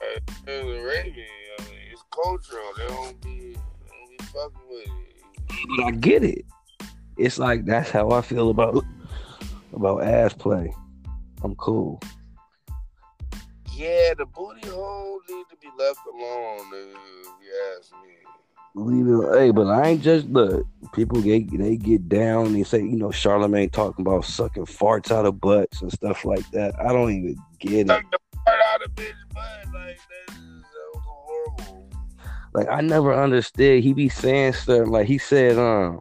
It's 0.00 0.42
Arabian. 0.46 1.26
I 1.58 1.62
mean, 1.64 1.78
it's 1.92 2.02
cultural. 2.12 2.64
They 2.76 2.86
don't 2.88 3.20
be, 3.20 3.38
they 3.38 3.54
don't 3.54 4.18
be 4.18 4.24
fucking 4.24 4.68
with 4.68 4.86
it. 4.86 5.68
But 5.76 5.84
I 5.84 5.90
get 5.92 6.24
it. 6.24 6.44
It's 7.16 7.38
like 7.38 7.66
that's 7.66 7.90
how 7.90 8.10
I 8.10 8.20
feel 8.22 8.50
about 8.50 8.84
about 9.72 10.02
ass 10.02 10.32
play. 10.34 10.72
I'm 11.42 11.54
cool. 11.56 12.00
Yeah, 13.74 14.14
the 14.18 14.26
booty 14.26 14.68
hole 14.68 15.20
need 15.28 15.44
to 15.50 15.56
be 15.60 15.68
left 15.78 16.00
alone, 16.12 16.60
if 16.72 17.26
you 17.42 17.78
ask 17.78 17.92
me. 17.92 18.12
Leave 18.74 19.06
it. 19.06 19.38
Hey, 19.38 19.50
but 19.50 19.66
I 19.66 19.88
ain't 19.88 20.02
just 20.02 20.26
look. 20.28 20.66
People 20.94 21.20
get 21.20 21.50
they 21.58 21.76
get 21.76 22.08
down. 22.08 22.52
They 22.52 22.62
say 22.64 22.78
you 22.78 22.96
know 22.96 23.10
Charlemagne 23.10 23.70
talking 23.70 24.06
about 24.06 24.24
sucking 24.24 24.66
farts 24.66 25.10
out 25.10 25.26
of 25.26 25.40
butts 25.40 25.82
and 25.82 25.92
stuff 25.92 26.24
like 26.24 26.48
that. 26.52 26.74
I 26.80 26.92
don't 26.92 27.10
even 27.10 27.36
get 27.60 27.86
Suck 27.86 28.02
it. 28.02 28.10
the 28.10 28.18
fart 28.44 28.60
out 28.72 28.84
of 28.84 28.94
bitch 28.94 29.12
butt 29.34 29.74
like 29.74 29.98
that 29.98 30.34
is 30.34 30.64
horrible. 31.04 31.90
Like 32.54 32.68
I 32.70 32.80
never 32.80 33.14
understood. 33.14 33.82
He 33.82 33.92
be 33.92 34.08
saying 34.08 34.54
stuff 34.54 34.88
like 34.88 35.06
he 35.06 35.18
said, 35.18 35.58
um. 35.58 36.00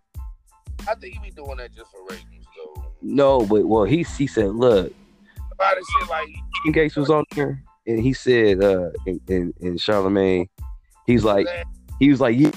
I 0.87 0.95
think 0.95 1.13
he 1.13 1.19
be 1.19 1.31
doing 1.31 1.57
that 1.57 1.73
just 1.75 1.91
for 1.91 2.01
ratings, 2.09 2.45
though. 2.75 2.85
No, 3.01 3.45
but 3.45 3.65
well, 3.65 3.83
he 3.83 4.03
he 4.03 4.27
said, 4.27 4.49
look. 4.55 4.93
A 5.61 5.63
lot 5.63 5.77
of 5.77 5.83
shit 5.99 6.09
like 6.09 6.27
King 6.63 6.71
Gates 6.71 6.95
was 6.95 7.09
on 7.09 7.23
there, 7.35 7.63
and 7.85 7.99
he 7.99 8.13
said, 8.13 8.63
uh, 8.63 8.89
in 9.05 9.19
in, 9.27 9.53
in 9.59 9.77
Charlemagne, 9.77 10.49
he's 11.05 11.23
like. 11.23 11.47
He 12.01 12.09
was 12.09 12.19
like, 12.19 12.35
yeah. 12.35 12.49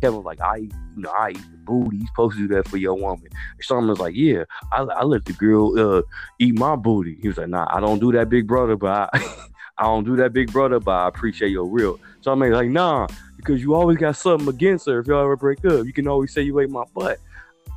Kevin 0.00 0.18
was 0.18 0.24
like, 0.24 0.40
I, 0.40 0.56
you 0.56 0.70
know, 0.94 1.10
I 1.10 1.30
eat 1.30 1.36
the 1.50 1.58
booty. 1.64 1.96
You 1.96 2.06
supposed 2.06 2.36
to 2.36 2.46
do 2.46 2.54
that 2.54 2.68
for 2.68 2.76
your 2.76 2.94
woman. 2.94 3.28
And 3.68 3.88
was 3.88 3.98
like, 3.98 4.14
yeah, 4.14 4.44
I, 4.70 4.82
I 4.82 5.02
let 5.02 5.24
the 5.24 5.32
girl 5.32 5.76
uh, 5.76 6.02
eat 6.38 6.56
my 6.56 6.76
booty. 6.76 7.18
He 7.20 7.26
was 7.26 7.38
like, 7.38 7.48
nah, 7.48 7.66
I 7.68 7.80
don't 7.80 7.98
do 7.98 8.12
that, 8.12 8.28
big 8.28 8.46
brother, 8.46 8.76
but 8.76 9.10
I, 9.12 9.36
I 9.78 9.84
don't 9.84 10.04
do 10.04 10.14
that, 10.16 10.32
big 10.32 10.52
brother, 10.52 10.78
but 10.78 10.92
I 10.92 11.08
appreciate 11.08 11.50
your 11.50 11.66
real. 11.66 11.98
So 12.20 12.30
I'm 12.30 12.38
like, 12.38 12.68
nah, 12.68 13.08
because 13.36 13.60
you 13.60 13.74
always 13.74 13.98
got 13.98 14.14
something 14.14 14.48
against 14.48 14.86
her. 14.86 15.00
If 15.00 15.08
y'all 15.08 15.22
ever 15.22 15.36
break 15.36 15.64
up, 15.64 15.84
you 15.84 15.92
can 15.92 16.06
always 16.06 16.32
say 16.32 16.42
you 16.42 16.60
ate 16.60 16.70
my 16.70 16.84
butt. 16.94 17.18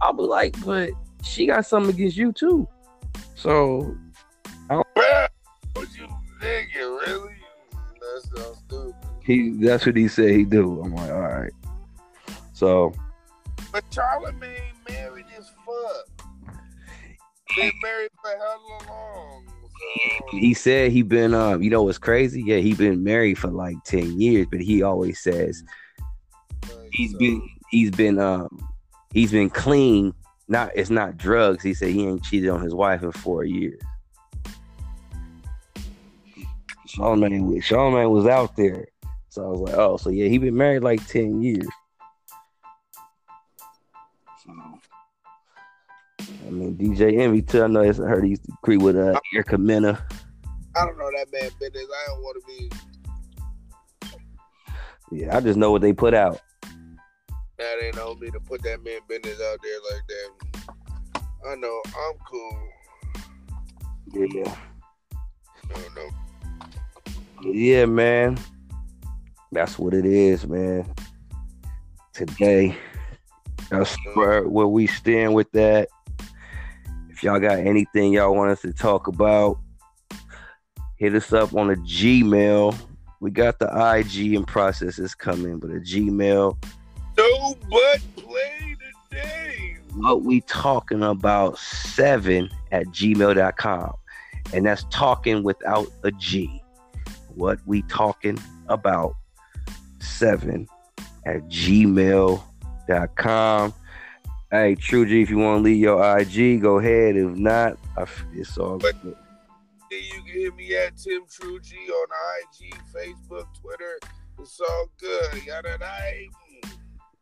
I'll 0.02 0.14
be 0.14 0.22
like, 0.24 0.64
but 0.64 0.92
she 1.24 1.48
got 1.48 1.66
something 1.66 1.94
against 1.94 2.18
you 2.18 2.32
too. 2.32 2.68
So, 3.36 3.96
I 4.70 4.76
don't. 4.76 4.88
What 5.74 5.88
you 5.98 6.08
thinking, 6.42 6.82
really? 6.82 7.36
Stupid. 8.68 8.94
He 9.24 9.50
that's 9.60 9.86
what 9.86 9.98
he 9.98 10.08
said 10.08 10.30
he 10.30 10.46
do. 10.46 10.82
I'm 10.82 10.94
like, 10.96 11.12
all 11.12 11.20
right. 11.20 11.52
So 12.54 12.94
But 13.72 13.84
Charlemagne 13.92 14.74
married 14.88 15.26
as 15.38 15.52
fuck. 15.66 16.28
Been 17.56 17.72
married 17.84 18.12
for 18.22 18.30
hella 18.30 18.90
long. 18.90 19.48
So. 19.50 20.38
He 20.38 20.54
said 20.54 20.92
he 20.92 21.02
been 21.02 21.34
um, 21.34 21.62
you 21.62 21.70
know 21.70 21.84
what's 21.84 21.98
crazy? 21.98 22.42
Yeah, 22.46 22.58
he 22.58 22.74
been 22.74 23.04
married 23.04 23.38
for 23.38 23.50
like 23.50 23.76
ten 23.84 24.20
years, 24.20 24.48
but 24.50 24.62
he 24.62 24.82
always 24.82 25.20
says 25.20 25.64
he's 26.92 27.12
so. 27.12 27.18
been 27.18 27.50
he's 27.70 27.92
been 27.92 28.20
um 28.20 28.48
he's 29.12 29.32
been 29.32 29.50
clean. 29.50 30.14
Not 30.48 30.72
it's 30.76 30.90
not 30.90 31.18
drugs. 31.18 31.64
He 31.64 31.74
said 31.74 31.90
he 31.90 32.08
ain't 32.08 32.24
cheated 32.24 32.50
on 32.50 32.62
his 32.62 32.74
wife 32.74 33.02
in 33.04 33.12
four 33.12 33.44
years. 33.44 33.82
Charlemagne, 36.88 37.60
Charlemagne 37.62 38.12
was 38.12 38.28
out 38.28 38.56
there. 38.56 38.88
So 39.30 39.44
I 39.44 39.48
was 39.48 39.60
like, 39.62 39.76
oh, 39.76 39.98
so 39.98 40.10
yeah, 40.10 40.28
he 40.28 40.38
been 40.38 40.56
married 40.56 40.84
like 40.84 41.06
ten 41.08 41.42
years. 41.42 41.68
So 44.46 44.52
I 46.48 46.50
mean, 46.52 46.78
DJ 46.78 47.20
Envy 47.20 47.42
too. 47.42 47.64
I 47.64 47.68
know 47.68 47.82
I 47.82 47.92
heard 47.92 48.24
he 48.24 48.30
used 48.32 48.46
to 48.46 48.54
agree 48.64 48.78
with 48.78 48.96
uh, 48.96 49.20
Erica 49.34 49.58
Mena. 49.58 50.06
I 50.76 50.86
don't 50.86 50.98
know 50.98 51.10
that 51.18 51.28
man 51.32 51.50
business. 51.60 51.86
I 51.86 52.08
don't 52.08 52.22
want 52.22 52.38
to 52.42 52.48
be. 52.48 52.72
Yeah, 55.12 55.36
I 55.36 55.42
just 55.42 55.58
know 55.58 55.72
what 55.72 55.82
they 55.82 55.94
put 55.94 56.14
out. 56.14 56.40
That 57.58 57.82
ain't 57.82 57.98
on 57.98 58.20
me 58.20 58.30
to 58.32 58.40
put 58.40 58.62
that 58.64 58.84
man 58.84 59.00
business 59.08 59.40
out 59.42 59.60
there 59.64 59.80
like 59.92 60.08
that. 60.08 60.32
I 61.48 61.56
know 61.56 61.82
I'm 61.86 62.18
cool. 62.28 62.70
Yeah. 64.14 64.56
No, 65.70 65.82
no. 65.96 67.52
Yeah, 67.52 67.86
man. 67.86 68.38
That's 69.52 69.80
what 69.80 69.94
it 69.94 70.06
is, 70.06 70.46
man. 70.46 70.92
Today, 72.14 72.78
that's 73.70 73.96
where, 74.16 74.48
where 74.48 74.68
we 74.68 74.88
stand 74.88 75.34
with 75.34 75.52
that. 75.52 75.88
If 77.10 77.24
y'all 77.24 77.40
got 77.40 77.60
anything 77.60 78.14
y'all 78.14 78.36
want 78.36 78.52
us 78.52 78.62
to 78.62 78.74
talk 78.74 79.08
about, 79.08 79.60
hit 80.98 81.16
us 81.16 81.32
up 81.32 81.54
on 81.54 81.72
a 81.72 81.76
Gmail. 81.76 82.78
We 83.22 83.32
got 83.32 83.60
the 83.60 83.68
IG 83.68 84.34
and 84.34 84.46
processes 84.46 85.16
coming, 85.16 85.60
but 85.60 85.70
a 85.70 85.80
Gmail. 85.80 86.58
No, 87.26 87.56
but 87.70 88.02
play 88.16 88.76
today. 89.10 89.78
What 89.96 90.24
we 90.24 90.42
talking 90.42 91.02
about 91.04 91.58
seven 91.58 92.50
at 92.72 92.86
gmail.com. 92.88 93.94
And 94.54 94.66
that's 94.66 94.86
talking 94.92 95.44
without 95.44 95.88
a 96.04 96.12
G. 96.12 96.62
What 97.34 97.60
we 97.66 97.82
talking 97.84 98.38
about 98.68 99.16
seven 100.00 100.68
at 101.26 101.42
gmail.com. 101.48 102.44
Hey, 104.52 104.76
True 104.76 105.06
G, 105.08 105.22
if 105.24 105.30
you 105.30 105.40
want 105.40 105.60
to 105.60 105.64
leave 105.64 105.82
your 105.82 106.20
IG, 106.20 106.62
go 106.62 106.78
ahead. 106.78 107.16
If 107.16 107.36
not, 107.36 107.78
it's 108.34 108.58
all 108.58 108.78
good. 108.78 109.16
You 109.92 110.22
can 110.24 110.26
hit 110.26 110.56
me 110.56 110.76
at 110.76 110.98
Tim 110.98 111.24
True 111.30 111.60
G 111.60 111.76
on 111.76 112.08
IG, 112.42 112.76
Facebook, 112.94 113.48
Twitter. 113.60 114.00
It's 114.40 114.60
all 114.60 114.88
good. 115.00 115.44
Yada, 115.46 115.70
yada. 115.70 115.86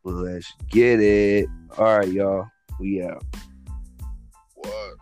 Let's 0.04 0.52
get 0.70 1.00
it. 1.00 1.48
All 1.78 1.98
right, 1.98 2.08
y'all. 2.08 2.46
We 2.78 3.02
out. 3.02 3.24
What? 4.54 4.94